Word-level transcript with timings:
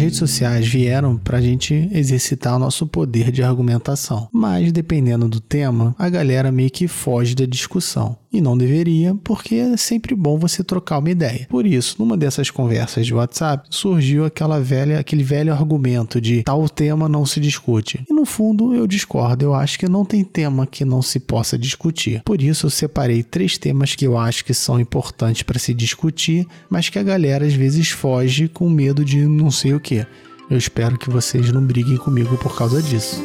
redes 0.00 0.18
sociais 0.18 0.66
vieram 0.66 1.16
para 1.16 1.38
a 1.38 1.40
gente 1.40 1.88
exercitar 1.92 2.56
o 2.56 2.58
nosso 2.58 2.86
poder 2.86 3.30
de 3.30 3.42
argumentação, 3.42 4.28
mas 4.32 4.72
dependendo 4.72 5.28
do 5.28 5.40
tema, 5.40 5.94
a 5.98 6.08
galera 6.08 6.50
meio 6.50 6.70
que 6.70 6.88
foge 6.88 7.34
da 7.34 7.46
discussão. 7.46 8.16
E 8.32 8.40
não 8.40 8.56
deveria, 8.56 9.14
porque 9.24 9.56
é 9.56 9.76
sempre 9.76 10.14
bom 10.14 10.38
você 10.38 10.62
trocar 10.62 10.98
uma 10.98 11.10
ideia. 11.10 11.46
Por 11.48 11.66
isso, 11.66 11.96
numa 11.98 12.16
dessas 12.16 12.48
conversas 12.50 13.04
de 13.04 13.12
WhatsApp, 13.12 13.66
surgiu 13.70 14.24
aquela 14.24 14.60
velha, 14.60 15.00
aquele 15.00 15.24
velho 15.24 15.52
argumento 15.52 16.20
de 16.20 16.44
tal 16.44 16.68
tema 16.68 17.08
não 17.08 17.26
se 17.26 17.40
discute. 17.40 18.04
E 18.08 18.12
no 18.12 18.24
fundo, 18.24 18.72
eu 18.72 18.86
discordo. 18.86 19.44
Eu 19.44 19.54
acho 19.54 19.78
que 19.78 19.88
não 19.88 20.04
tem 20.04 20.22
tema 20.22 20.66
que 20.66 20.84
não 20.84 21.02
se 21.02 21.18
possa 21.18 21.58
discutir. 21.58 22.22
Por 22.24 22.40
isso, 22.40 22.66
eu 22.66 22.70
separei 22.70 23.22
três 23.22 23.58
temas 23.58 23.96
que 23.96 24.06
eu 24.06 24.16
acho 24.16 24.44
que 24.44 24.54
são 24.54 24.78
importantes 24.78 25.42
para 25.42 25.58
se 25.58 25.74
discutir, 25.74 26.46
mas 26.68 26.88
que 26.88 26.98
a 26.98 27.02
galera 27.02 27.44
às 27.44 27.54
vezes 27.54 27.90
foge 27.90 28.46
com 28.46 28.70
medo 28.70 29.04
de 29.04 29.26
não 29.26 29.50
sei 29.50 29.74
o 29.74 29.80
que. 29.80 30.06
Eu 30.48 30.56
espero 30.56 30.98
que 30.98 31.10
vocês 31.10 31.52
não 31.52 31.64
briguem 31.64 31.96
comigo 31.96 32.36
por 32.36 32.56
causa 32.56 32.82
disso. 32.82 33.22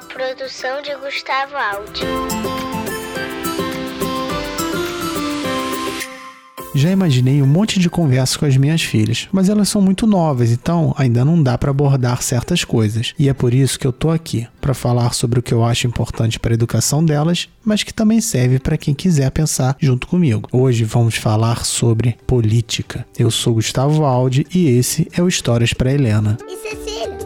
Uma 0.00 0.08
produção 0.08 0.80
de 0.80 0.94
Gustavo 0.96 1.54
Aldi. 1.56 2.00
Já 6.74 6.90
imaginei 6.90 7.42
um 7.42 7.46
monte 7.46 7.78
de 7.80 7.90
conversas 7.90 8.36
com 8.36 8.46
as 8.46 8.56
minhas 8.56 8.80
filhas, 8.80 9.28
mas 9.32 9.48
elas 9.48 9.68
são 9.68 9.82
muito 9.82 10.06
novas, 10.06 10.52
então 10.52 10.94
ainda 10.96 11.24
não 11.24 11.42
dá 11.42 11.58
para 11.58 11.70
abordar 11.70 12.22
certas 12.22 12.64
coisas. 12.64 13.12
E 13.18 13.28
é 13.28 13.34
por 13.34 13.52
isso 13.52 13.78
que 13.78 13.86
eu 13.86 13.92
tô 13.92 14.10
aqui, 14.10 14.46
para 14.60 14.72
falar 14.72 15.12
sobre 15.12 15.40
o 15.40 15.42
que 15.42 15.52
eu 15.52 15.64
acho 15.64 15.86
importante 15.86 16.38
para 16.38 16.52
a 16.52 16.54
educação 16.54 17.04
delas, 17.04 17.48
mas 17.64 17.82
que 17.82 17.92
também 17.92 18.20
serve 18.20 18.58
para 18.58 18.78
quem 18.78 18.94
quiser 18.94 19.30
pensar 19.30 19.76
junto 19.80 20.06
comigo. 20.06 20.48
Hoje 20.52 20.84
vamos 20.84 21.16
falar 21.16 21.64
sobre 21.64 22.16
política. 22.26 23.04
Eu 23.18 23.30
sou 23.30 23.54
Gustavo 23.54 24.04
Aldi 24.04 24.46
e 24.54 24.68
esse 24.68 25.08
é 25.12 25.20
o 25.20 25.28
Histórias 25.28 25.74
para 25.74 25.92
Helena. 25.92 26.38
E 26.48 26.56
Cecília? 26.56 27.19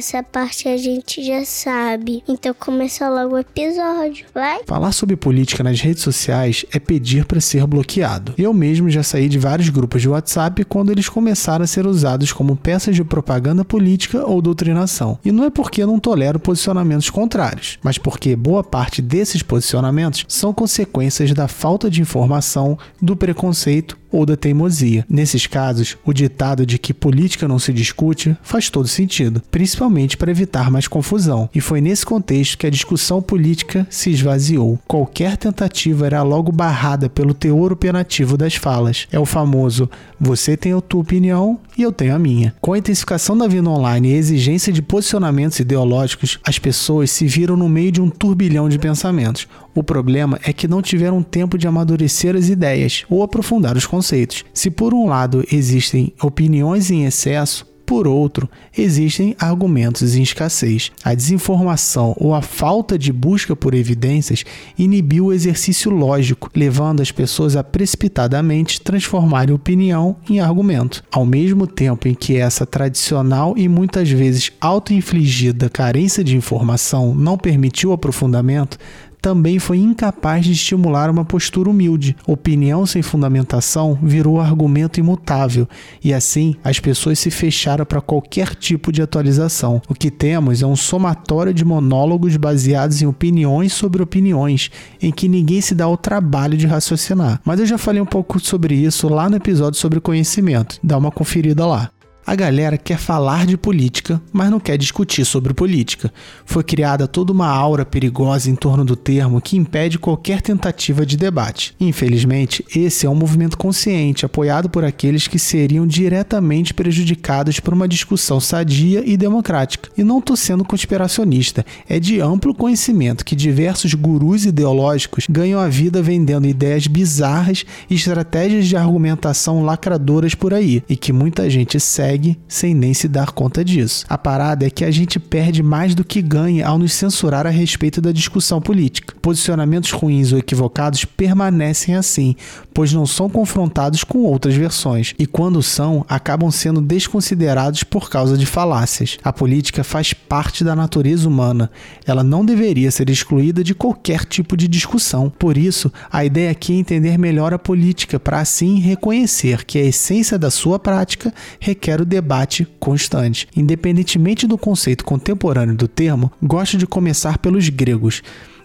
Essa 0.00 0.22
parte 0.22 0.66
a 0.66 0.76
gente 0.78 1.22
já 1.22 1.44
sabe. 1.44 2.24
Então 2.26 2.54
começa 2.54 3.08
logo 3.08 3.34
o 3.34 3.38
episódio, 3.38 4.26
vai? 4.34 4.62
Falar 4.66 4.92
sobre 4.92 5.14
política 5.14 5.62
nas 5.62 5.80
redes 5.80 6.02
sociais 6.02 6.64
é 6.72 6.78
pedir 6.78 7.26
para 7.26 7.40
ser 7.40 7.66
bloqueado. 7.66 8.34
Eu 8.38 8.52
mesmo 8.54 8.88
já 8.88 9.02
saí 9.02 9.28
de 9.28 9.38
vários 9.38 9.68
grupos 9.68 10.00
de 10.00 10.08
WhatsApp 10.08 10.64
quando 10.64 10.90
eles 10.90 11.08
começaram 11.08 11.64
a 11.64 11.68
ser 11.68 11.86
usados 11.86 12.32
como 12.32 12.56
peças 12.56 12.96
de 12.96 13.04
propaganda 13.04 13.62
política 13.62 14.26
ou 14.26 14.40
doutrinação. 14.40 15.18
E 15.22 15.30
não 15.30 15.44
é 15.44 15.50
porque 15.50 15.82
eu 15.82 15.86
não 15.86 16.00
tolero 16.00 16.40
posicionamentos 16.40 17.10
contrários, 17.10 17.78
mas 17.82 17.98
porque 17.98 18.34
boa 18.34 18.64
parte 18.64 19.02
desses 19.02 19.42
posicionamentos 19.42 20.24
são 20.26 20.54
consequências 20.54 21.32
da 21.34 21.46
falta 21.46 21.90
de 21.90 22.00
informação, 22.00 22.78
do 23.02 23.14
preconceito 23.14 23.99
ou 24.10 24.26
da 24.26 24.36
teimosia. 24.36 25.04
Nesses 25.08 25.46
casos, 25.46 25.96
o 26.04 26.12
ditado 26.12 26.66
de 26.66 26.78
que 26.78 26.94
política 26.94 27.48
não 27.48 27.58
se 27.58 27.72
discute 27.72 28.36
faz 28.42 28.68
todo 28.68 28.88
sentido, 28.88 29.42
principalmente 29.50 30.16
para 30.16 30.30
evitar 30.30 30.70
mais 30.70 30.88
confusão. 30.88 31.48
E 31.54 31.60
foi 31.60 31.80
nesse 31.80 32.04
contexto 32.04 32.58
que 32.58 32.66
a 32.66 32.70
discussão 32.70 33.22
política 33.22 33.86
se 33.90 34.10
esvaziou. 34.10 34.78
Qualquer 34.86 35.36
tentativa 35.36 36.06
era 36.06 36.22
logo 36.22 36.52
barrada 36.52 37.08
pelo 37.08 37.34
teor 37.34 37.72
operativo 37.72 38.36
das 38.36 38.54
falas. 38.54 39.06
É 39.12 39.18
o 39.18 39.26
famoso 39.26 39.88
você 40.20 40.54
tem 40.54 40.74
a 40.74 40.80
tua 40.82 41.00
opinião 41.00 41.58
e 41.78 41.82
eu 41.82 41.90
tenho 41.90 42.14
a 42.14 42.18
minha. 42.18 42.54
Com 42.60 42.74
a 42.74 42.78
intensificação 42.78 43.36
da 43.36 43.48
vida 43.48 43.68
online 43.68 44.10
e 44.10 44.14
a 44.14 44.18
exigência 44.18 44.70
de 44.70 44.82
posicionamentos 44.82 45.58
ideológicos, 45.58 46.38
as 46.44 46.58
pessoas 46.58 47.10
se 47.10 47.26
viram 47.26 47.56
no 47.56 47.70
meio 47.70 47.90
de 47.90 48.02
um 48.02 48.10
turbilhão 48.10 48.68
de 48.68 48.78
pensamentos. 48.78 49.48
O 49.74 49.82
problema 49.82 50.38
é 50.44 50.52
que 50.52 50.68
não 50.68 50.82
tiveram 50.82 51.22
tempo 51.22 51.56
de 51.56 51.66
amadurecer 51.66 52.34
as 52.34 52.48
ideias 52.48 53.04
ou 53.08 53.22
aprofundar 53.22 53.76
os 53.76 53.86
conceitos. 53.86 54.44
Se 54.52 54.70
por 54.70 54.92
um 54.92 55.06
lado 55.06 55.44
existem 55.50 56.12
opiniões 56.20 56.90
em 56.90 57.04
excesso, 57.04 57.70
por 57.90 58.06
outro, 58.06 58.48
existem 58.78 59.34
argumentos 59.36 60.14
em 60.14 60.22
escassez. 60.22 60.92
A 61.02 61.12
desinformação 61.12 62.14
ou 62.20 62.32
a 62.32 62.40
falta 62.40 62.96
de 62.96 63.12
busca 63.12 63.56
por 63.56 63.74
evidências 63.74 64.44
inibiu 64.78 65.24
o 65.26 65.32
exercício 65.32 65.90
lógico, 65.90 66.48
levando 66.54 67.00
as 67.00 67.10
pessoas 67.10 67.56
a 67.56 67.64
precipitadamente 67.64 68.80
transformarem 68.80 69.52
opinião 69.52 70.14
em 70.30 70.38
argumento. 70.38 71.02
Ao 71.10 71.26
mesmo 71.26 71.66
tempo 71.66 72.06
em 72.06 72.14
que 72.14 72.36
essa 72.36 72.64
tradicional 72.64 73.54
e 73.56 73.66
muitas 73.66 74.08
vezes 74.08 74.52
auto-infligida 74.60 75.68
carência 75.68 76.22
de 76.22 76.36
informação 76.36 77.12
não 77.12 77.36
permitiu 77.36 77.92
aprofundamento, 77.92 78.78
também 79.20 79.58
foi 79.58 79.78
incapaz 79.78 80.44
de 80.44 80.52
estimular 80.52 81.10
uma 81.10 81.24
postura 81.24 81.70
humilde. 81.70 82.16
Opinião 82.26 82.86
sem 82.86 83.02
fundamentação 83.02 83.98
virou 84.02 84.40
argumento 84.40 84.98
imutável 84.98 85.68
e 86.02 86.12
assim 86.12 86.54
as 86.64 86.80
pessoas 86.80 87.18
se 87.18 87.30
fecharam 87.30 87.84
para 87.84 88.00
qualquer 88.00 88.54
tipo 88.54 88.90
de 88.92 89.02
atualização. 89.02 89.80
O 89.88 89.94
que 89.94 90.10
temos 90.10 90.62
é 90.62 90.66
um 90.66 90.76
somatório 90.76 91.52
de 91.52 91.64
monólogos 91.64 92.36
baseados 92.36 93.02
em 93.02 93.06
opiniões 93.06 93.72
sobre 93.72 94.02
opiniões, 94.02 94.70
em 95.00 95.10
que 95.10 95.28
ninguém 95.28 95.60
se 95.60 95.74
dá 95.74 95.88
o 95.88 95.96
trabalho 95.96 96.56
de 96.56 96.66
raciocinar. 96.66 97.40
Mas 97.44 97.60
eu 97.60 97.66
já 97.66 97.78
falei 97.78 98.00
um 98.00 98.06
pouco 98.06 98.40
sobre 98.40 98.74
isso 98.74 99.08
lá 99.08 99.28
no 99.28 99.36
episódio 99.36 99.78
sobre 99.78 100.00
conhecimento. 100.00 100.78
Dá 100.82 100.96
uma 100.96 101.10
conferida 101.10 101.66
lá. 101.66 101.90
A 102.30 102.36
galera 102.36 102.78
quer 102.78 102.96
falar 102.96 103.44
de 103.44 103.56
política, 103.56 104.22
mas 104.32 104.48
não 104.52 104.60
quer 104.60 104.78
discutir 104.78 105.24
sobre 105.24 105.52
política. 105.52 106.12
Foi 106.44 106.62
criada 106.62 107.08
toda 107.08 107.32
uma 107.32 107.48
aura 107.48 107.84
perigosa 107.84 108.48
em 108.48 108.54
torno 108.54 108.84
do 108.84 108.94
termo 108.94 109.40
que 109.40 109.56
impede 109.56 109.98
qualquer 109.98 110.40
tentativa 110.40 111.04
de 111.04 111.16
debate. 111.16 111.74
Infelizmente, 111.80 112.64
esse 112.72 113.04
é 113.04 113.10
um 113.10 113.16
movimento 113.16 113.58
consciente, 113.58 114.24
apoiado 114.24 114.70
por 114.70 114.84
aqueles 114.84 115.26
que 115.26 115.40
seriam 115.40 115.84
diretamente 115.84 116.72
prejudicados 116.72 117.58
por 117.58 117.74
uma 117.74 117.88
discussão 117.88 118.38
sadia 118.38 119.02
e 119.04 119.16
democrática. 119.16 119.90
E 119.98 120.04
não 120.04 120.20
estou 120.20 120.36
sendo 120.36 120.64
conspiracionista, 120.64 121.66
é 121.88 121.98
de 121.98 122.20
amplo 122.20 122.54
conhecimento 122.54 123.24
que 123.24 123.34
diversos 123.34 123.92
gurus 123.94 124.46
ideológicos 124.46 125.26
ganham 125.28 125.58
a 125.58 125.66
vida 125.66 126.00
vendendo 126.00 126.46
ideias 126.46 126.86
bizarras 126.86 127.64
e 127.90 127.96
estratégias 127.96 128.68
de 128.68 128.76
argumentação 128.76 129.64
lacradoras 129.64 130.32
por 130.32 130.54
aí, 130.54 130.84
e 130.88 130.96
que 130.96 131.12
muita 131.12 131.50
gente 131.50 131.80
segue 131.80 132.19
segue 132.20 132.38
sem 132.46 132.74
nem 132.74 132.92
se 132.92 133.08
dar 133.08 133.32
conta 133.32 133.64
disso. 133.64 134.04
A 134.08 134.18
parada 134.18 134.66
é 134.66 134.70
que 134.70 134.84
a 134.84 134.90
gente 134.90 135.18
perde 135.18 135.62
mais 135.62 135.94
do 135.94 136.04
que 136.04 136.20
ganha 136.20 136.66
ao 136.66 136.78
nos 136.78 136.92
censurar 136.92 137.46
a 137.46 137.50
respeito 137.50 138.00
da 138.00 138.12
discussão 138.12 138.60
política. 138.60 139.14
Posicionamentos 139.22 139.90
ruins 139.92 140.32
ou 140.32 140.38
equivocados 140.38 141.04
permanecem 141.04 141.94
assim, 141.94 142.36
pois 142.74 142.92
não 142.92 143.06
são 143.06 143.28
confrontados 143.28 144.04
com 144.04 144.18
outras 144.18 144.54
versões, 144.54 145.14
e 145.18 145.26
quando 145.26 145.62
são, 145.62 146.04
acabam 146.08 146.50
sendo 146.50 146.80
desconsiderados 146.80 147.82
por 147.82 148.10
causa 148.10 148.36
de 148.36 148.46
falácias. 148.46 149.18
A 149.24 149.32
política 149.32 149.82
faz 149.82 150.12
parte 150.12 150.62
da 150.62 150.76
natureza 150.76 151.28
humana, 151.28 151.70
ela 152.06 152.22
não 152.22 152.44
deveria 152.44 152.90
ser 152.90 153.08
excluída 153.08 153.64
de 153.64 153.74
qualquer 153.74 154.24
tipo 154.24 154.56
de 154.56 154.68
discussão. 154.68 155.30
Por 155.30 155.56
isso, 155.56 155.92
a 156.10 156.24
ideia 156.24 156.50
aqui 156.50 156.72
é 156.72 156.76
entender 156.76 157.18
melhor 157.18 157.54
a 157.54 157.58
política, 157.58 158.20
para 158.20 158.40
assim 158.40 158.78
reconhecer 158.78 159.64
que 159.64 159.78
a 159.78 159.84
essência 159.84 160.38
da 160.38 160.50
sua 160.50 160.78
prática 160.78 161.32
requer 161.58 161.99
o 162.02 162.06
debate 162.06 162.66
constante. 162.78 163.48
Independentemente 163.56 164.46
do 164.46 164.58
conceito 164.58 165.04
contemporâneo 165.04 165.74
do 165.74 165.88
termo, 165.88 166.32
gosto 166.42 166.76
de 166.76 166.86
começar 166.86 167.38
pelos 167.38 167.68
gregos. 167.68 168.22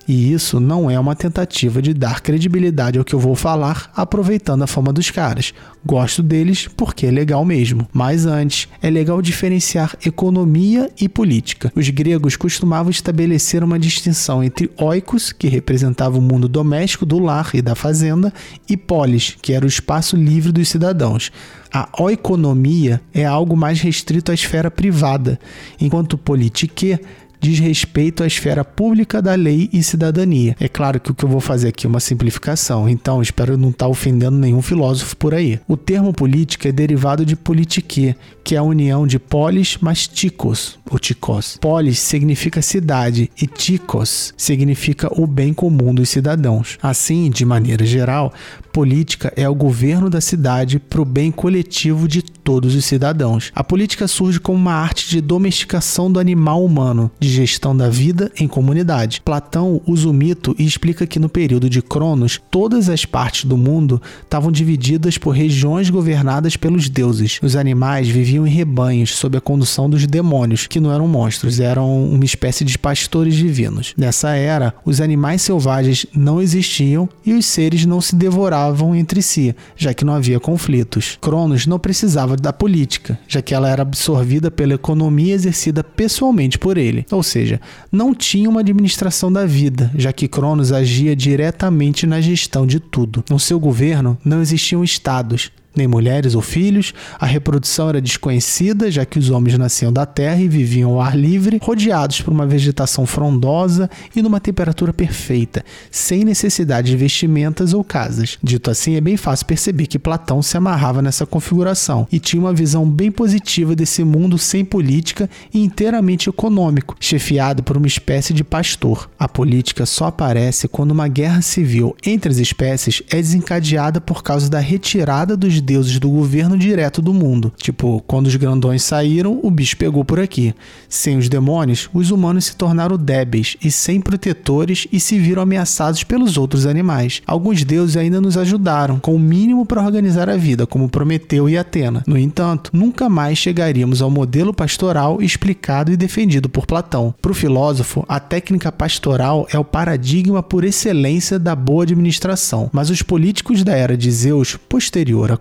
E 0.07 0.31
isso 0.31 0.59
não 0.59 0.89
é 0.89 0.99
uma 0.99 1.15
tentativa 1.15 1.81
de 1.81 1.93
dar 1.93 2.21
credibilidade 2.21 2.97
ao 2.97 3.05
que 3.05 3.15
eu 3.15 3.19
vou 3.19 3.35
falar, 3.35 3.91
aproveitando 3.95 4.63
a 4.63 4.67
fama 4.67 4.93
dos 4.93 5.09
caras. 5.09 5.53
Gosto 5.85 6.21
deles 6.21 6.67
porque 6.75 7.07
é 7.07 7.11
legal 7.11 7.43
mesmo. 7.43 7.87
Mas 7.91 8.25
antes, 8.25 8.67
é 8.81 8.89
legal 8.89 9.21
diferenciar 9.21 9.95
economia 10.05 10.91
e 10.99 11.09
política. 11.09 11.71
Os 11.75 11.89
gregos 11.89 12.35
costumavam 12.35 12.91
estabelecer 12.91 13.63
uma 13.63 13.79
distinção 13.79 14.43
entre 14.43 14.69
oikos, 14.77 15.31
que 15.31 15.47
representava 15.47 16.17
o 16.17 16.21
mundo 16.21 16.47
doméstico 16.47 17.05
do 17.05 17.19
lar 17.19 17.49
e 17.53 17.61
da 17.61 17.75
fazenda, 17.75 18.33
e 18.69 18.77
polis, 18.77 19.35
que 19.41 19.53
era 19.53 19.65
o 19.65 19.69
espaço 19.69 20.15
livre 20.15 20.51
dos 20.51 20.69
cidadãos. 20.69 21.31
A 21.73 21.89
oikonomia 21.99 23.01
é 23.13 23.25
algo 23.25 23.57
mais 23.57 23.81
restrito 23.81 24.31
à 24.31 24.33
esfera 24.33 24.71
privada, 24.71 25.39
enquanto 25.79 26.17
politique 26.17 26.97
diz 27.39 27.59
respeito 27.59 28.23
à 28.23 28.27
esfera 28.27 28.63
pública 28.63 29.21
da 29.21 29.35
lei 29.35 29.69
e 29.71 29.83
cidadania. 29.83 30.55
É 30.59 30.67
claro 30.67 30.99
que 30.99 31.11
o 31.11 31.13
que 31.13 31.23
eu 31.23 31.29
vou 31.29 31.39
fazer 31.41 31.69
aqui 31.69 31.85
é 31.85 31.89
uma 31.89 31.99
simplificação, 31.99 32.87
então 32.89 33.21
espero 33.21 33.57
não 33.57 33.69
estar 33.69 33.87
ofendendo 33.87 34.37
nenhum 34.37 34.61
filósofo 34.61 35.15
por 35.17 35.33
aí. 35.33 35.59
O 35.67 35.77
termo 35.77 36.13
política 36.13 36.69
é 36.69 36.71
derivado 36.71 37.25
de 37.25 37.35
politique, 37.35 38.15
que 38.43 38.55
é 38.55 38.57
a 38.57 38.63
união 38.63 39.07
de 39.07 39.19
polis 39.19 39.77
mais 39.81 40.07
ticos, 40.07 40.77
ou 40.89 40.99
ticos. 40.99 41.57
Polis 41.59 41.99
significa 41.99 42.61
cidade 42.61 43.29
e 43.41 43.47
ticos 43.47 44.33
significa 44.37 45.09
o 45.11 45.25
bem 45.25 45.53
comum 45.53 45.93
dos 45.93 46.09
cidadãos. 46.09 46.77
Assim, 46.81 47.29
de 47.29 47.45
maneira 47.45 47.85
geral, 47.85 48.33
política 48.71 49.31
é 49.35 49.47
o 49.47 49.55
governo 49.55 50.09
da 50.09 50.19
cidade 50.19 50.79
para 50.79 51.01
o 51.01 51.05
bem 51.05 51.31
coletivo 51.31 52.07
de 52.07 52.21
todos 52.21 52.75
os 52.75 52.83
cidadãos. 52.83 53.51
A 53.55 53.63
política 53.63 54.07
surge 54.07 54.39
como 54.39 54.57
uma 54.57 54.73
arte 54.73 55.09
de 55.09 55.21
domesticação 55.21 56.11
do 56.11 56.19
animal 56.19 56.63
humano, 56.63 57.09
de 57.25 57.33
gestão 57.33 57.75
da 57.75 57.89
vida 57.89 58.31
em 58.39 58.47
comunidade. 58.47 59.21
Platão 59.21 59.81
usa 59.85 60.07
o 60.07 60.13
mito 60.13 60.55
e 60.57 60.65
explica 60.65 61.07
que 61.07 61.19
no 61.19 61.27
período 61.27 61.69
de 61.69 61.81
Cronos, 61.81 62.39
todas 62.51 62.89
as 62.89 63.05
partes 63.05 63.45
do 63.45 63.57
mundo 63.57 64.01
estavam 64.23 64.51
divididas 64.51 65.17
por 65.17 65.31
regiões 65.31 65.89
governadas 65.89 66.55
pelos 66.55 66.87
deuses. 66.89 67.39
Os 67.41 67.55
animais 67.55 68.07
viviam 68.07 68.45
em 68.45 68.49
rebanhos 68.49 69.15
sob 69.15 69.37
a 69.37 69.41
condução 69.41 69.89
dos 69.89 70.05
demônios, 70.05 70.67
que 70.67 70.79
não 70.79 70.93
eram 70.93 71.07
monstros, 71.07 71.59
eram 71.59 72.05
uma 72.05 72.25
espécie 72.25 72.63
de 72.63 72.77
pastores 72.77 73.35
divinos. 73.35 73.93
Nessa 73.97 74.35
era, 74.35 74.73
os 74.85 75.01
animais 75.01 75.41
selvagens 75.41 76.05
não 76.15 76.41
existiam 76.41 77.09
e 77.25 77.33
os 77.33 77.45
seres 77.45 77.85
não 77.85 77.99
se 78.01 78.15
devoravam 78.15 78.95
entre 78.95 79.21
si, 79.21 79.55
já 79.75 79.93
que 79.93 80.05
não 80.05 80.13
havia 80.13 80.39
conflitos. 80.39 81.17
Cronos 81.19 81.65
não 81.65 81.79
precisava 81.79 82.35
da 82.35 82.53
política, 82.53 83.17
já 83.27 83.41
que 83.41 83.53
ela 83.53 83.69
era 83.69 83.81
absorvida 83.81 84.51
pela 84.51 84.73
economia 84.73 85.33
exercida 85.33 85.83
pessoalmente 85.83 86.57
por 86.57 86.77
ele. 86.77 87.05
Ou 87.15 87.23
seja, 87.23 87.61
não 87.89 88.13
tinha 88.13 88.49
uma 88.49 88.59
administração 88.59 89.31
da 89.31 89.45
vida, 89.45 89.89
já 89.95 90.11
que 90.11 90.27
Cronos 90.27 90.73
agia 90.73 91.15
diretamente 91.15 92.05
na 92.05 92.19
gestão 92.19 92.67
de 92.67 92.77
tudo. 92.77 93.23
No 93.29 93.39
seu 93.39 93.57
governo 93.57 94.17
não 94.23 94.41
existiam 94.41 94.83
estados, 94.83 95.49
nem 95.77 95.87
mulheres 95.87 96.35
ou 96.35 96.41
filhos, 96.41 96.93
a 97.19 97.25
reprodução 97.25 97.89
era 97.89 98.01
desconhecida, 98.01 98.89
já 98.91 99.05
que 99.05 99.19
os 99.19 99.29
homens 99.29 99.57
nasciam 99.57 99.91
da 99.91 100.05
terra 100.05 100.41
e 100.41 100.47
viviam 100.47 100.91
ao 100.91 101.01
ar 101.01 101.17
livre, 101.17 101.59
rodeados 101.61 102.21
por 102.21 102.31
uma 102.31 102.45
vegetação 102.45 103.05
frondosa 103.05 103.89
e 104.15 104.21
numa 104.21 104.39
temperatura 104.39 104.93
perfeita, 104.93 105.63
sem 105.91 106.23
necessidade 106.23 106.89
de 106.89 106.97
vestimentas 106.97 107.73
ou 107.73 107.83
casas. 107.83 108.37
Dito 108.41 108.69
assim, 108.69 108.95
é 108.95 109.01
bem 109.01 109.17
fácil 109.17 109.45
perceber 109.45 109.87
que 109.87 109.99
Platão 109.99 110.41
se 110.41 110.57
amarrava 110.57 111.01
nessa 111.01 111.25
configuração 111.25 112.07
e 112.11 112.19
tinha 112.19 112.41
uma 112.41 112.53
visão 112.53 112.89
bem 112.89 113.11
positiva 113.11 113.75
desse 113.75 114.03
mundo 114.03 114.37
sem 114.37 114.63
política 114.63 115.29
e 115.53 115.63
inteiramente 115.63 116.29
econômico, 116.29 116.95
chefiado 116.99 117.63
por 117.63 117.77
uma 117.77 117.87
espécie 117.87 118.33
de 118.33 118.43
pastor. 118.43 119.09
A 119.17 119.27
política 119.27 119.85
só 119.85 120.05
aparece 120.05 120.67
quando 120.67 120.91
uma 120.91 121.07
guerra 121.07 121.41
civil 121.41 121.95
entre 122.05 122.31
as 122.31 122.37
espécies 122.37 123.01
é 123.09 123.17
desencadeada 123.17 123.99
por 123.99 124.23
causa 124.23 124.49
da 124.49 124.59
retirada 124.59 125.35
dos 125.35 125.61
deuses 125.65 125.99
do 125.99 126.09
governo 126.09 126.57
direto 126.57 127.01
do 127.01 127.13
mundo. 127.13 127.51
Tipo, 127.57 128.03
quando 128.07 128.27
os 128.27 128.35
grandões 128.35 128.83
saíram, 128.83 129.39
o 129.41 129.49
bicho 129.49 129.75
pegou 129.75 130.05
por 130.05 130.19
aqui. 130.19 130.53
Sem 130.87 131.17
os 131.17 131.27
demônios, 131.27 131.89
os 131.93 132.11
humanos 132.11 132.45
se 132.45 132.55
tornaram 132.55 132.97
débeis 132.97 133.57
e 133.63 133.71
sem 133.71 133.99
protetores 133.99 134.87
e 134.91 134.99
se 134.99 135.17
viram 135.17 135.41
ameaçados 135.41 136.03
pelos 136.03 136.37
outros 136.37 136.65
animais. 136.65 137.21
Alguns 137.25 137.63
deuses 137.63 137.97
ainda 137.97 138.21
nos 138.21 138.37
ajudaram, 138.37 138.99
com 138.99 139.15
o 139.15 139.19
mínimo 139.19 139.65
para 139.65 139.81
organizar 139.81 140.29
a 140.29 140.37
vida, 140.37 140.67
como 140.67 140.89
Prometeu 140.89 141.49
e 141.49 141.57
Atena. 141.57 142.03
No 142.05 142.17
entanto, 142.17 142.69
nunca 142.71 143.09
mais 143.09 143.37
chegaríamos 143.37 144.01
ao 144.01 144.11
modelo 144.11 144.53
pastoral 144.53 145.21
explicado 145.21 145.91
e 145.91 145.97
defendido 145.97 146.47
por 146.47 146.65
Platão. 146.65 147.13
Para 147.21 147.31
o 147.31 147.35
filósofo, 147.35 148.05
a 148.07 148.19
técnica 148.19 148.71
pastoral 148.71 149.47
é 149.51 149.57
o 149.57 149.65
paradigma 149.65 150.43
por 150.43 150.63
excelência 150.63 151.39
da 151.39 151.55
boa 151.55 151.83
administração, 151.83 152.69
mas 152.71 152.89
os 152.89 153.01
políticos 153.01 153.63
da 153.63 153.73
era 153.73 153.97
de 153.97 154.11
Zeus, 154.11 154.55
posterior 154.55 155.31
a 155.31 155.37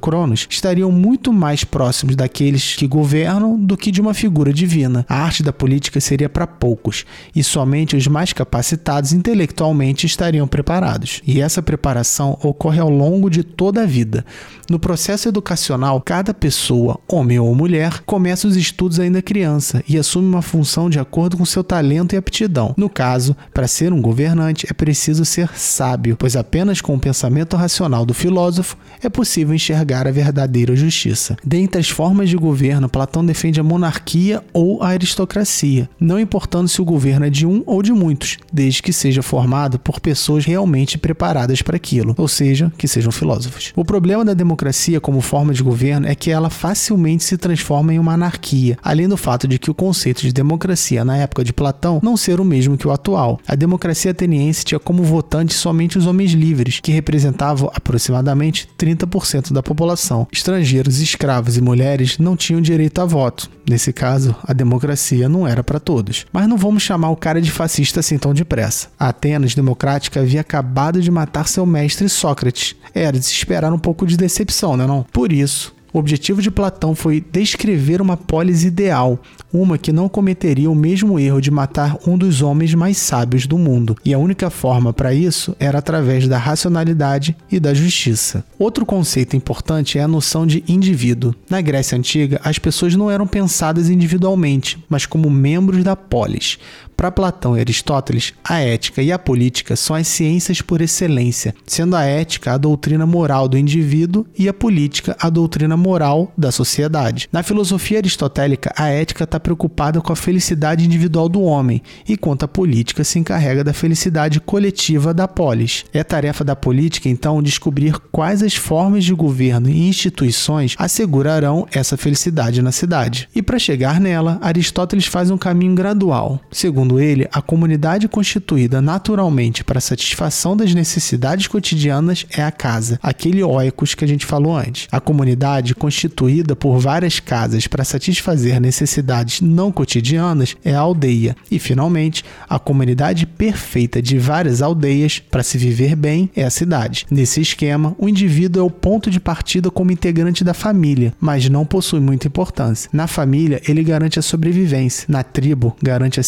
Estariam 0.48 0.90
muito 0.92 1.32
mais 1.32 1.64
próximos 1.64 2.14
daqueles 2.14 2.74
que 2.76 2.86
governam 2.86 3.58
do 3.58 3.76
que 3.76 3.90
de 3.90 4.00
uma 4.00 4.14
figura 4.14 4.52
divina. 4.52 5.04
A 5.08 5.22
arte 5.22 5.42
da 5.42 5.52
política 5.52 6.00
seria 6.00 6.28
para 6.28 6.46
poucos, 6.46 7.04
e 7.34 7.42
somente 7.42 7.96
os 7.96 8.06
mais 8.06 8.32
capacitados 8.32 9.12
intelectualmente 9.12 10.06
estariam 10.06 10.46
preparados. 10.46 11.20
E 11.26 11.40
essa 11.40 11.62
preparação 11.62 12.38
ocorre 12.42 12.80
ao 12.80 12.90
longo 12.90 13.28
de 13.28 13.42
toda 13.42 13.82
a 13.82 13.86
vida. 13.86 14.24
No 14.70 14.78
processo 14.78 15.28
educacional, 15.28 16.00
cada 16.00 16.32
pessoa, 16.32 16.98
homem 17.08 17.38
ou 17.38 17.54
mulher, 17.54 18.00
começa 18.06 18.48
os 18.48 18.56
estudos 18.56 18.98
ainda 18.98 19.20
criança 19.20 19.82
e 19.88 19.98
assume 19.98 20.26
uma 20.26 20.42
função 20.42 20.88
de 20.88 20.98
acordo 20.98 21.36
com 21.36 21.44
seu 21.44 21.62
talento 21.62 22.14
e 22.14 22.16
aptidão. 22.16 22.74
No 22.76 22.88
caso, 22.88 23.36
para 23.52 23.68
ser 23.68 23.92
um 23.92 24.00
governante 24.00 24.66
é 24.68 24.72
preciso 24.72 25.24
ser 25.24 25.50
sábio, 25.54 26.16
pois 26.16 26.36
apenas 26.36 26.80
com 26.80 26.94
o 26.94 27.00
pensamento 27.00 27.56
racional 27.56 28.06
do 28.06 28.14
filósofo 28.14 28.76
é 29.02 29.08
possível 29.08 29.54
enxergar 29.54 30.03
a 30.08 30.12
verdadeira 30.12 30.76
justiça. 30.76 31.36
Dentre 31.44 31.80
as 31.80 31.88
formas 31.88 32.28
de 32.28 32.36
governo, 32.36 32.88
Platão 32.88 33.24
defende 33.24 33.60
a 33.60 33.64
monarquia 33.64 34.42
ou 34.52 34.82
a 34.82 34.88
aristocracia, 34.88 35.88
não 35.98 36.18
importando 36.18 36.68
se 36.68 36.80
o 36.80 36.84
governo 36.84 37.26
é 37.26 37.30
de 37.30 37.46
um 37.46 37.62
ou 37.66 37.82
de 37.82 37.92
muitos, 37.92 38.38
desde 38.52 38.82
que 38.82 38.92
seja 38.92 39.22
formado 39.22 39.78
por 39.78 40.00
pessoas 40.00 40.44
realmente 40.44 40.98
preparadas 40.98 41.62
para 41.62 41.76
aquilo, 41.76 42.14
ou 42.16 42.28
seja, 42.28 42.72
que 42.76 42.86
sejam 42.86 43.10
filósofos. 43.10 43.72
O 43.74 43.84
problema 43.84 44.24
da 44.24 44.34
democracia 44.34 45.00
como 45.00 45.20
forma 45.20 45.52
de 45.52 45.62
governo 45.62 46.06
é 46.06 46.14
que 46.14 46.30
ela 46.30 46.50
facilmente 46.50 47.24
se 47.24 47.36
transforma 47.36 47.92
em 47.94 47.98
uma 47.98 48.12
anarquia, 48.12 48.76
além 48.82 49.08
do 49.08 49.16
fato 49.16 49.48
de 49.48 49.58
que 49.58 49.70
o 49.70 49.74
conceito 49.74 50.22
de 50.22 50.32
democracia 50.32 51.04
na 51.04 51.16
época 51.16 51.44
de 51.44 51.52
Platão 51.52 52.00
não 52.02 52.16
ser 52.16 52.40
o 52.40 52.44
mesmo 52.44 52.76
que 52.76 52.86
o 52.86 52.92
atual. 52.92 53.40
A 53.46 53.54
democracia 53.54 54.10
ateniense 54.10 54.64
tinha 54.64 54.78
como 54.78 55.02
votantes 55.02 55.56
somente 55.56 55.98
os 55.98 56.06
homens 56.06 56.32
livres, 56.32 56.80
que 56.80 56.92
representavam 56.92 57.70
aproximadamente 57.74 58.68
30% 58.78 59.52
da 59.52 59.62
população 59.62 59.93
população. 59.94 60.26
Estrangeiros, 60.32 61.00
escravos 61.00 61.56
e 61.56 61.60
mulheres 61.60 62.18
não 62.18 62.36
tinham 62.36 62.60
direito 62.60 63.00
a 63.00 63.04
voto. 63.04 63.50
Nesse 63.68 63.92
caso, 63.92 64.36
a 64.44 64.52
democracia 64.52 65.28
não 65.28 65.46
era 65.46 65.64
para 65.64 65.80
todos. 65.80 66.26
Mas 66.32 66.46
não 66.48 66.58
vamos 66.58 66.82
chamar 66.82 67.10
o 67.10 67.16
cara 67.16 67.40
de 67.40 67.50
fascista 67.50 68.00
assim 68.00 68.18
tão 68.18 68.34
depressa. 68.34 68.88
A 68.98 69.08
Atenas 69.08 69.54
democrática 69.54 70.20
havia 70.20 70.40
acabado 70.40 71.00
de 71.00 71.10
matar 71.10 71.48
seu 71.48 71.64
mestre 71.64 72.08
Sócrates. 72.08 72.76
Era 72.94 73.18
de 73.18 73.24
se 73.24 73.32
esperar 73.32 73.72
um 73.72 73.78
pouco 73.78 74.06
de 74.06 74.16
decepção, 74.16 74.76
não 74.76 74.84
é 74.84 74.88
não? 74.88 75.06
Por 75.12 75.32
isso, 75.32 75.73
o 75.94 75.98
objetivo 76.00 76.42
de 76.42 76.50
Platão 76.50 76.92
foi 76.92 77.20
descrever 77.20 78.02
uma 78.02 78.16
polis 78.16 78.64
ideal, 78.64 79.16
uma 79.52 79.78
que 79.78 79.92
não 79.92 80.08
cometeria 80.08 80.68
o 80.68 80.74
mesmo 80.74 81.20
erro 81.20 81.40
de 81.40 81.52
matar 81.52 81.96
um 82.04 82.18
dos 82.18 82.42
homens 82.42 82.74
mais 82.74 82.96
sábios 82.96 83.46
do 83.46 83.56
mundo, 83.56 83.96
e 84.04 84.12
a 84.12 84.18
única 84.18 84.50
forma 84.50 84.92
para 84.92 85.14
isso 85.14 85.54
era 85.60 85.78
através 85.78 86.26
da 86.26 86.36
racionalidade 86.36 87.36
e 87.48 87.60
da 87.60 87.72
justiça. 87.72 88.44
Outro 88.58 88.84
conceito 88.84 89.36
importante 89.36 89.96
é 89.96 90.02
a 90.02 90.08
noção 90.08 90.44
de 90.44 90.64
indivíduo. 90.66 91.32
Na 91.48 91.60
Grécia 91.60 91.96
Antiga, 91.96 92.40
as 92.42 92.58
pessoas 92.58 92.96
não 92.96 93.08
eram 93.08 93.26
pensadas 93.26 93.88
individualmente, 93.88 94.84
mas 94.88 95.06
como 95.06 95.30
membros 95.30 95.84
da 95.84 95.94
polis. 95.94 96.58
Para 96.96 97.10
Platão 97.10 97.56
e 97.56 97.60
Aristóteles, 97.60 98.32
a 98.44 98.60
ética 98.60 99.02
e 99.02 99.10
a 99.10 99.18
política 99.18 99.74
são 99.74 99.96
as 99.96 100.06
ciências 100.06 100.62
por 100.62 100.80
excelência, 100.80 101.54
sendo 101.66 101.96
a 101.96 102.04
ética 102.04 102.52
a 102.52 102.58
doutrina 102.58 103.04
moral 103.04 103.48
do 103.48 103.58
indivíduo 103.58 104.24
e 104.38 104.48
a 104.48 104.54
política 104.54 105.16
a 105.20 105.28
doutrina 105.28 105.76
moral 105.76 106.32
da 106.38 106.52
sociedade. 106.52 107.28
Na 107.32 107.42
filosofia 107.42 107.98
aristotélica, 107.98 108.72
a 108.76 108.88
ética 108.88 109.24
está 109.24 109.40
preocupada 109.40 110.00
com 110.00 110.12
a 110.12 110.16
felicidade 110.16 110.84
individual 110.84 111.28
do 111.28 111.42
homem, 111.42 111.82
enquanto 112.08 112.44
a 112.44 112.48
política 112.48 113.02
se 113.02 113.18
encarrega 113.18 113.64
da 113.64 113.72
felicidade 113.72 114.40
coletiva 114.40 115.12
da 115.12 115.26
polis. 115.26 115.84
É 115.92 116.04
tarefa 116.04 116.44
da 116.44 116.54
política, 116.54 117.08
então, 117.08 117.42
descobrir 117.42 117.98
quais 118.12 118.42
as 118.42 118.54
formas 118.54 119.04
de 119.04 119.14
governo 119.14 119.68
e 119.68 119.88
instituições 119.88 120.74
assegurarão 120.78 121.66
essa 121.72 121.96
felicidade 121.96 122.62
na 122.62 122.72
cidade. 122.72 123.28
E 123.34 123.42
para 123.42 123.58
chegar 123.58 124.00
nela, 124.00 124.38
Aristóteles 124.40 125.06
faz 125.06 125.30
um 125.30 125.38
caminho 125.38 125.74
gradual. 125.74 126.40
Segundo 126.50 126.83
Segundo 126.84 127.00
ele, 127.00 127.26
a 127.32 127.40
comunidade 127.40 128.06
constituída 128.06 128.82
naturalmente 128.82 129.64
para 129.64 129.80
satisfação 129.80 130.54
das 130.54 130.74
necessidades 130.74 131.46
cotidianas 131.46 132.26
é 132.36 132.42
a 132.42 132.52
casa, 132.52 132.98
aquele 133.02 133.42
oikos 133.42 133.94
que 133.94 134.04
a 134.04 134.06
gente 134.08 134.26
falou 134.26 134.54
antes. 134.54 134.86
A 134.92 135.00
comunidade 135.00 135.74
constituída 135.74 136.54
por 136.54 136.78
várias 136.78 137.20
casas 137.20 137.66
para 137.66 137.84
satisfazer 137.84 138.60
necessidades 138.60 139.40
não 139.40 139.72
cotidianas 139.72 140.56
é 140.62 140.74
a 140.74 140.80
aldeia. 140.80 141.34
E, 141.50 141.58
finalmente, 141.58 142.22
a 142.46 142.58
comunidade 142.58 143.24
perfeita 143.24 144.02
de 144.02 144.18
várias 144.18 144.60
aldeias 144.60 145.18
para 145.18 145.42
se 145.42 145.56
viver 145.56 145.96
bem 145.96 146.28
é 146.36 146.44
a 146.44 146.50
cidade. 146.50 147.06
Nesse 147.10 147.40
esquema, 147.40 147.96
o 147.98 148.10
indivíduo 148.10 148.60
é 148.60 148.66
o 148.66 148.70
ponto 148.70 149.10
de 149.10 149.18
partida 149.18 149.70
como 149.70 149.90
integrante 149.90 150.44
da 150.44 150.52
família, 150.52 151.14
mas 151.18 151.48
não 151.48 151.64
possui 151.64 152.00
muita 152.00 152.26
importância. 152.26 152.90
Na 152.92 153.06
família, 153.06 153.62
ele 153.66 153.82
garante 153.82 154.18
a 154.18 154.22
sobrevivência, 154.22 155.06
na 155.08 155.22
tribo, 155.22 155.74
garante 155.82 156.20
a 156.20 156.22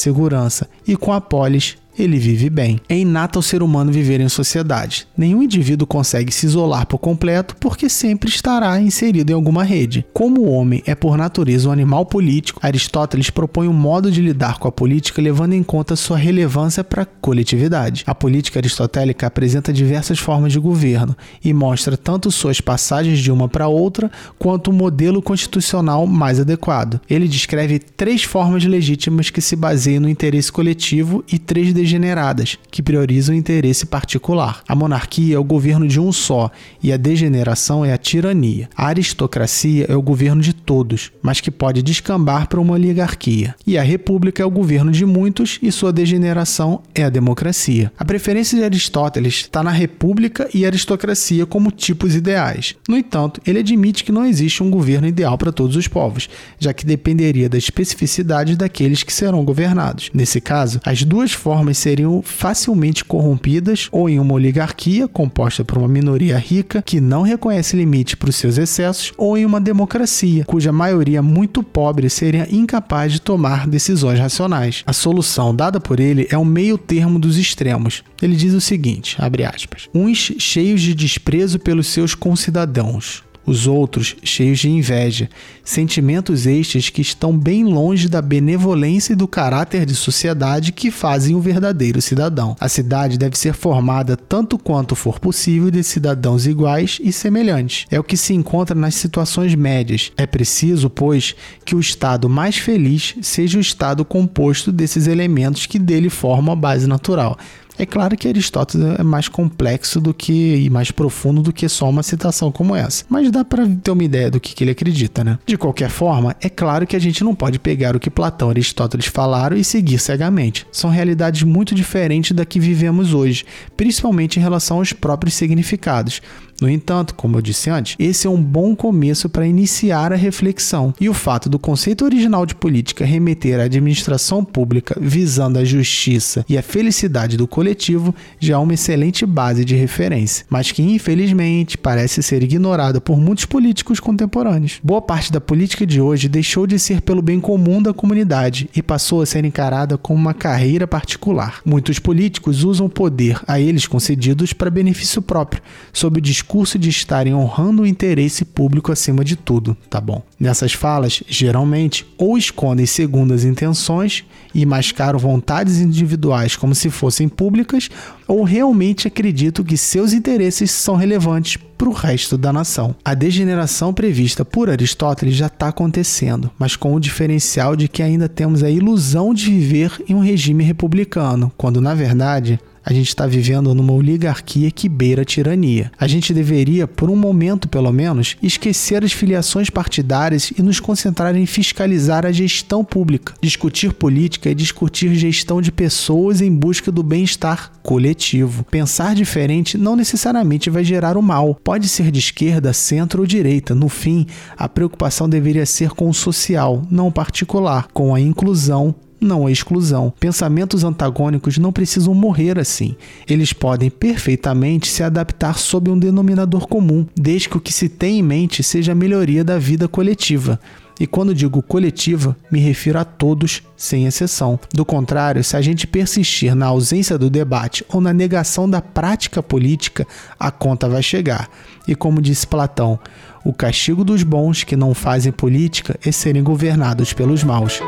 e 0.86 0.96
com 0.96 1.12
a 1.12 1.20
polis 1.20 1.76
ele 1.98 2.18
vive 2.18 2.50
bem. 2.50 2.80
É 2.88 2.98
inato 2.98 3.38
ao 3.38 3.42
ser 3.42 3.62
humano 3.62 3.92
viver 3.92 4.20
em 4.20 4.28
sociedade. 4.28 5.06
Nenhum 5.16 5.42
indivíduo 5.42 5.86
consegue 5.86 6.32
se 6.32 6.46
isolar 6.46 6.86
por 6.86 6.98
completo 6.98 7.56
porque 7.58 7.88
sempre 7.88 8.28
estará 8.28 8.80
inserido 8.80 9.30
em 9.30 9.34
alguma 9.34 9.64
rede. 9.64 10.04
Como 10.12 10.42
o 10.42 10.50
homem 10.50 10.82
é 10.86 10.94
por 10.94 11.16
natureza 11.16 11.68
um 11.68 11.72
animal 11.72 12.06
político, 12.06 12.60
Aristóteles 12.62 13.30
propõe 13.30 13.68
um 13.68 13.72
modo 13.72 14.10
de 14.10 14.20
lidar 14.20 14.58
com 14.58 14.68
a 14.68 14.72
política 14.72 15.22
levando 15.22 15.52
em 15.52 15.62
conta 15.62 15.96
sua 15.96 16.16
relevância 16.16 16.84
para 16.84 17.02
a 17.02 17.06
coletividade. 17.06 18.04
A 18.06 18.14
política 18.14 18.58
aristotélica 18.58 19.26
apresenta 19.26 19.72
diversas 19.72 20.18
formas 20.18 20.52
de 20.52 20.58
governo 20.58 21.16
e 21.42 21.52
mostra 21.52 21.96
tanto 21.96 22.30
suas 22.30 22.60
passagens 22.60 23.18
de 23.18 23.30
uma 23.30 23.48
para 23.48 23.68
outra 23.68 24.10
quanto 24.38 24.70
o 24.70 24.74
modelo 24.74 25.22
constitucional 25.22 26.06
mais 26.06 26.40
adequado. 26.40 27.00
Ele 27.08 27.28
descreve 27.28 27.78
três 27.78 28.22
formas 28.22 28.64
legítimas 28.64 29.30
que 29.30 29.40
se 29.40 29.56
baseiam 29.56 30.02
no 30.02 30.08
interesse 30.08 30.50
coletivo 30.52 31.24
e 31.30 31.38
três 31.38 31.72
degeneradas, 31.86 32.58
que 32.70 32.82
priorizam 32.82 33.34
o 33.34 33.38
interesse 33.38 33.86
particular. 33.86 34.62
A 34.66 34.74
monarquia 34.74 35.36
é 35.36 35.38
o 35.38 35.44
governo 35.44 35.86
de 35.86 36.00
um 36.00 36.10
só 36.10 36.50
e 36.82 36.92
a 36.92 36.96
degeneração 36.96 37.84
é 37.84 37.92
a 37.92 37.98
tirania. 37.98 38.68
A 38.76 38.86
aristocracia 38.88 39.86
é 39.88 39.94
o 39.94 40.02
governo 40.02 40.42
de 40.42 40.52
todos, 40.52 41.12
mas 41.22 41.40
que 41.40 41.50
pode 41.50 41.82
descambar 41.82 42.48
para 42.48 42.60
uma 42.60 42.74
oligarquia. 42.74 43.54
E 43.64 43.78
a 43.78 43.82
república 43.82 44.42
é 44.42 44.46
o 44.46 44.50
governo 44.50 44.90
de 44.90 45.06
muitos 45.06 45.60
e 45.62 45.70
sua 45.70 45.92
degeneração 45.92 46.82
é 46.94 47.04
a 47.04 47.10
democracia. 47.10 47.92
A 47.96 48.04
preferência 48.04 48.58
de 48.58 48.64
Aristóteles 48.64 49.34
está 49.34 49.62
na 49.62 49.70
república 49.70 50.48
e 50.52 50.66
aristocracia 50.66 51.46
como 51.46 51.70
tipos 51.70 52.16
ideais. 52.16 52.74
No 52.88 52.96
entanto, 52.96 53.40
ele 53.46 53.60
admite 53.60 54.02
que 54.02 54.12
não 54.12 54.26
existe 54.26 54.62
um 54.62 54.70
governo 54.70 55.06
ideal 55.06 55.38
para 55.38 55.52
todos 55.52 55.76
os 55.76 55.86
povos, 55.86 56.28
já 56.58 56.72
que 56.72 56.84
dependeria 56.84 57.48
da 57.48 57.56
especificidade 57.56 58.56
daqueles 58.56 59.04
que 59.04 59.12
serão 59.12 59.44
governados. 59.44 60.10
Nesse 60.12 60.40
caso, 60.40 60.80
as 60.84 61.04
duas 61.04 61.32
formas 61.32 61.75
seriam 61.76 62.22
facilmente 62.22 63.04
corrompidas 63.04 63.88
ou 63.92 64.08
em 64.08 64.18
uma 64.18 64.34
oligarquia 64.34 65.06
composta 65.06 65.64
por 65.64 65.78
uma 65.78 65.88
minoria 65.88 66.38
rica 66.38 66.82
que 66.82 67.00
não 67.00 67.22
reconhece 67.22 67.76
limite 67.76 68.16
para 68.16 68.30
os 68.30 68.36
seus 68.36 68.58
excessos, 68.58 69.12
ou 69.16 69.36
em 69.36 69.44
uma 69.44 69.60
democracia 69.60 70.44
cuja 70.44 70.72
maioria 70.72 71.22
muito 71.22 71.62
pobre 71.62 72.08
seria 72.08 72.48
incapaz 72.50 73.12
de 73.12 73.20
tomar 73.20 73.66
decisões 73.66 74.18
racionais. 74.18 74.82
A 74.86 74.92
solução 74.92 75.54
dada 75.54 75.80
por 75.80 76.00
ele 76.00 76.26
é 76.30 76.38
um 76.38 76.44
meio 76.44 76.78
termo 76.78 77.18
dos 77.18 77.36
extremos. 77.36 78.02
Ele 78.20 78.34
diz 78.34 78.54
o 78.54 78.60
seguinte, 78.60 79.16
abre 79.18 79.44
aspas, 79.44 79.88
uns 79.94 80.32
cheios 80.38 80.80
de 80.80 80.94
desprezo 80.94 81.58
pelos 81.58 81.88
seus 81.88 82.14
concidadãos, 82.14 83.22
os 83.46 83.66
outros 83.66 84.16
cheios 84.22 84.58
de 84.58 84.68
inveja, 84.68 85.30
sentimentos 85.64 86.46
estes 86.46 86.90
que 86.90 87.00
estão 87.00 87.36
bem 87.36 87.64
longe 87.64 88.08
da 88.08 88.20
benevolência 88.20 89.12
e 89.12 89.16
do 89.16 89.28
caráter 89.28 89.86
de 89.86 89.94
sociedade 89.94 90.72
que 90.72 90.90
fazem 90.90 91.34
o 91.34 91.40
verdadeiro 91.40 92.02
cidadão. 92.02 92.56
A 92.58 92.68
cidade 92.68 93.16
deve 93.16 93.38
ser 93.38 93.54
formada 93.54 94.16
tanto 94.16 94.58
quanto 94.58 94.96
for 94.96 95.20
possível 95.20 95.70
de 95.70 95.82
cidadãos 95.84 96.46
iguais 96.46 96.98
e 97.02 97.12
semelhantes. 97.12 97.86
É 97.90 98.00
o 98.00 98.04
que 98.04 98.16
se 98.16 98.34
encontra 98.34 98.74
nas 98.74 98.94
situações 98.96 99.54
médias. 99.54 100.10
É 100.16 100.26
preciso, 100.26 100.90
pois, 100.90 101.34
que 101.64 101.74
o 101.74 101.80
estado 101.80 102.28
mais 102.28 102.56
feliz 102.56 103.14
seja 103.22 103.58
o 103.58 103.60
estado 103.60 104.04
composto 104.04 104.72
desses 104.72 105.06
elementos 105.06 105.66
que 105.66 105.78
dele 105.78 106.10
formam 106.10 106.52
a 106.52 106.56
base 106.56 106.86
natural. 106.86 107.38
É 107.78 107.84
claro 107.84 108.16
que 108.16 108.28
Aristóteles 108.28 108.98
é 108.98 109.02
mais 109.02 109.28
complexo 109.28 110.00
do 110.00 110.14
que 110.14 110.56
e 110.56 110.70
mais 110.70 110.90
profundo 110.90 111.42
do 111.42 111.52
que 111.52 111.68
só 111.68 111.88
uma 111.88 112.02
citação 112.02 112.50
como 112.50 112.74
essa, 112.74 113.04
mas 113.08 113.30
dá 113.30 113.44
para 113.44 113.66
ter 113.66 113.90
uma 113.90 114.04
ideia 114.04 114.30
do 114.30 114.40
que, 114.40 114.54
que 114.54 114.64
ele 114.64 114.70
acredita, 114.70 115.22
né? 115.22 115.38
De 115.46 115.58
qualquer 115.58 115.90
forma, 115.90 116.34
é 116.40 116.48
claro 116.48 116.86
que 116.86 116.96
a 116.96 116.98
gente 116.98 117.22
não 117.22 117.34
pode 117.34 117.58
pegar 117.58 117.94
o 117.94 118.00
que 118.00 118.10
Platão 118.10 118.48
e 118.48 118.52
Aristóteles 118.52 119.06
falaram 119.06 119.56
e 119.56 119.64
seguir 119.64 119.98
cegamente. 119.98 120.66
São 120.72 120.90
realidades 120.90 121.42
muito 121.42 121.74
diferentes 121.74 122.32
da 122.32 122.44
que 122.44 122.58
vivemos 122.58 123.12
hoje, 123.12 123.44
principalmente 123.76 124.38
em 124.38 124.42
relação 124.42 124.78
aos 124.78 124.92
próprios 124.92 125.34
significados. 125.34 126.20
No 126.60 126.70
entanto, 126.70 127.14
como 127.14 127.36
eu 127.36 127.42
disse 127.42 127.68
antes, 127.68 127.96
esse 127.98 128.26
é 128.26 128.30
um 128.30 128.42
bom 128.42 128.74
começo 128.74 129.28
para 129.28 129.46
iniciar 129.46 130.12
a 130.12 130.16
reflexão, 130.16 130.94
e 130.98 131.08
o 131.08 131.14
fato 131.14 131.50
do 131.50 131.58
conceito 131.58 132.04
original 132.04 132.46
de 132.46 132.54
política 132.54 133.04
remeter 133.04 133.60
à 133.60 133.64
administração 133.64 134.42
pública 134.42 134.96
visando 134.98 135.58
a 135.58 135.64
justiça 135.64 136.44
e 136.48 136.56
a 136.56 136.62
felicidade 136.62 137.36
do 137.36 137.46
coletivo 137.46 138.14
já 138.40 138.54
é 138.54 138.58
uma 138.58 138.72
excelente 138.72 139.26
base 139.26 139.64
de 139.64 139.74
referência, 139.74 140.46
mas 140.48 140.72
que 140.72 140.82
infelizmente 140.82 141.76
parece 141.76 142.22
ser 142.22 142.42
ignorada 142.42 143.00
por 143.00 143.18
muitos 143.18 143.44
políticos 143.44 144.00
contemporâneos. 144.00 144.80
Boa 144.82 145.02
parte 145.02 145.30
da 145.30 145.40
política 145.40 145.84
de 145.86 146.00
hoje 146.00 146.28
deixou 146.28 146.66
de 146.66 146.78
ser 146.78 147.02
pelo 147.02 147.20
bem 147.20 147.38
comum 147.38 147.82
da 147.82 147.92
comunidade 147.92 148.70
e 148.74 148.82
passou 148.82 149.20
a 149.20 149.26
ser 149.26 149.44
encarada 149.44 149.98
como 149.98 150.18
uma 150.18 150.32
carreira 150.32 150.86
particular. 150.86 151.60
Muitos 151.64 151.98
políticos 151.98 152.64
usam 152.64 152.86
o 152.86 152.90
poder 152.90 153.40
a 153.46 153.60
eles 153.60 153.86
concedidos 153.86 154.54
para 154.54 154.70
benefício 154.70 155.20
próprio, 155.20 155.62
sob 155.92 156.18
o 156.18 156.22
discurso 156.22 156.45
discurso 156.46 156.78
de 156.78 156.88
estarem 156.88 157.34
honrando 157.34 157.82
o 157.82 157.86
interesse 157.86 158.44
público 158.44 158.92
acima 158.92 159.24
de 159.24 159.34
tudo, 159.34 159.76
tá 159.90 160.00
bom? 160.00 160.22
Nessas 160.38 160.72
falas, 160.72 161.20
geralmente, 161.26 162.06
ou 162.16 162.38
escondem 162.38 162.86
segundas 162.86 163.44
intenções 163.44 164.24
e 164.54 164.64
mascaram 164.64 165.18
vontades 165.18 165.80
individuais 165.80 166.54
como 166.54 166.72
se 166.72 166.88
fossem 166.88 167.28
públicas, 167.28 167.90
ou 168.28 168.44
realmente 168.44 169.08
acreditam 169.08 169.64
que 169.64 169.76
seus 169.76 170.12
interesses 170.12 170.70
são 170.70 170.94
relevantes 170.94 171.58
para 171.76 171.88
o 171.88 171.92
resto 171.92 172.38
da 172.38 172.52
nação. 172.52 172.94
A 173.04 173.12
degeneração 173.12 173.92
prevista 173.92 174.44
por 174.44 174.70
Aristóteles 174.70 175.34
já 175.34 175.46
está 175.46 175.68
acontecendo, 175.68 176.50
mas 176.56 176.76
com 176.76 176.94
o 176.94 177.00
diferencial 177.00 177.74
de 177.74 177.88
que 177.88 178.02
ainda 178.02 178.28
temos 178.28 178.62
a 178.62 178.70
ilusão 178.70 179.34
de 179.34 179.50
viver 179.50 180.00
em 180.08 180.14
um 180.14 180.20
regime 180.20 180.62
republicano, 180.62 181.52
quando 181.56 181.80
na 181.80 181.94
verdade 181.94 182.58
a 182.86 182.92
gente 182.92 183.08
está 183.08 183.26
vivendo 183.26 183.74
numa 183.74 183.92
oligarquia 183.92 184.70
que 184.70 184.88
beira 184.88 185.22
a 185.22 185.24
tirania. 185.24 185.90
A 185.98 186.06
gente 186.06 186.32
deveria, 186.32 186.86
por 186.86 187.10
um 187.10 187.16
momento 187.16 187.68
pelo 187.68 187.92
menos, 187.92 188.36
esquecer 188.40 189.04
as 189.04 189.10
filiações 189.10 189.68
partidárias 189.68 190.52
e 190.56 190.62
nos 190.62 190.78
concentrar 190.78 191.34
em 191.34 191.46
fiscalizar 191.46 192.24
a 192.24 192.30
gestão 192.30 192.84
pública. 192.84 193.34
Discutir 193.42 193.92
política 193.92 194.52
é 194.52 194.54
discutir 194.54 195.12
gestão 195.16 195.60
de 195.60 195.72
pessoas 195.72 196.40
em 196.40 196.54
busca 196.54 196.92
do 196.92 197.02
bem-estar 197.02 197.72
coletivo. 197.82 198.62
Pensar 198.70 199.16
diferente 199.16 199.76
não 199.76 199.96
necessariamente 199.96 200.70
vai 200.70 200.84
gerar 200.84 201.16
o 201.16 201.22
mal. 201.22 201.56
Pode 201.56 201.88
ser 201.88 202.12
de 202.12 202.20
esquerda, 202.20 202.72
centro 202.72 203.22
ou 203.22 203.26
direita. 203.26 203.74
No 203.74 203.88
fim, 203.88 204.28
a 204.56 204.68
preocupação 204.68 205.28
deveria 205.28 205.66
ser 205.66 205.90
com 205.90 206.08
o 206.08 206.14
social, 206.14 206.86
não 206.88 207.10
particular, 207.10 207.88
com 207.92 208.14
a 208.14 208.20
inclusão 208.20 208.94
não 209.20 209.46
a 209.46 209.50
exclusão. 209.50 210.12
Pensamentos 210.18 210.84
antagônicos 210.84 211.58
não 211.58 211.72
precisam 211.72 212.14
morrer 212.14 212.58
assim. 212.58 212.96
Eles 213.28 213.52
podem 213.52 213.90
perfeitamente 213.90 214.88
se 214.88 215.02
adaptar 215.02 215.58
sob 215.58 215.90
um 215.90 215.98
denominador 215.98 216.66
comum, 216.66 217.06
desde 217.16 217.48
que 217.48 217.56
o 217.56 217.60
que 217.60 217.72
se 217.72 217.88
tem 217.88 218.18
em 218.18 218.22
mente 218.22 218.62
seja 218.62 218.92
a 218.92 218.94
melhoria 218.94 219.44
da 219.44 219.58
vida 219.58 219.88
coletiva. 219.88 220.60
E 220.98 221.06
quando 221.06 221.34
digo 221.34 221.62
coletiva, 221.62 222.34
me 222.50 222.58
refiro 222.58 222.98
a 222.98 223.04
todos, 223.04 223.62
sem 223.76 224.06
exceção. 224.06 224.58
Do 224.72 224.84
contrário, 224.84 225.44
se 225.44 225.54
a 225.54 225.60
gente 225.60 225.86
persistir 225.86 226.54
na 226.54 226.66
ausência 226.66 227.18
do 227.18 227.28
debate 227.28 227.84
ou 227.88 228.00
na 228.00 228.14
negação 228.14 228.68
da 228.68 228.80
prática 228.80 229.42
política, 229.42 230.06
a 230.40 230.50
conta 230.50 230.88
vai 230.88 231.02
chegar. 231.02 231.50
E 231.86 231.94
como 231.94 232.22
disse 232.22 232.46
Platão, 232.46 232.98
o 233.44 233.52
castigo 233.52 234.04
dos 234.04 234.22
bons 234.22 234.64
que 234.64 234.74
não 234.74 234.94
fazem 234.94 235.32
política 235.32 235.98
é 236.04 236.10
serem 236.10 236.42
governados 236.42 237.12
pelos 237.12 237.44
maus. 237.44 237.80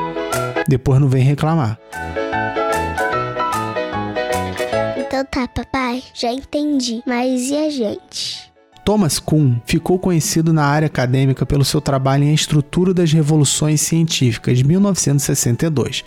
Depois 0.68 1.00
não 1.00 1.08
vem 1.08 1.24
reclamar. 1.24 1.78
Então 4.98 5.24
tá, 5.24 5.48
papai, 5.48 6.02
já 6.14 6.30
entendi. 6.30 7.02
Mas 7.06 7.48
e 7.48 7.56
a 7.56 7.70
gente? 7.70 8.52
Thomas 8.84 9.18
Kuhn 9.18 9.56
ficou 9.66 9.98
conhecido 9.98 10.52
na 10.52 10.64
área 10.64 10.86
acadêmica 10.86 11.44
pelo 11.44 11.64
seu 11.64 11.80
trabalho 11.80 12.24
em 12.24 12.30
A 12.30 12.34
Estrutura 12.34 12.94
das 12.94 13.12
Revoluções 13.12 13.80
Científicas 13.80 14.58
de 14.58 14.64
1962. 14.64 16.04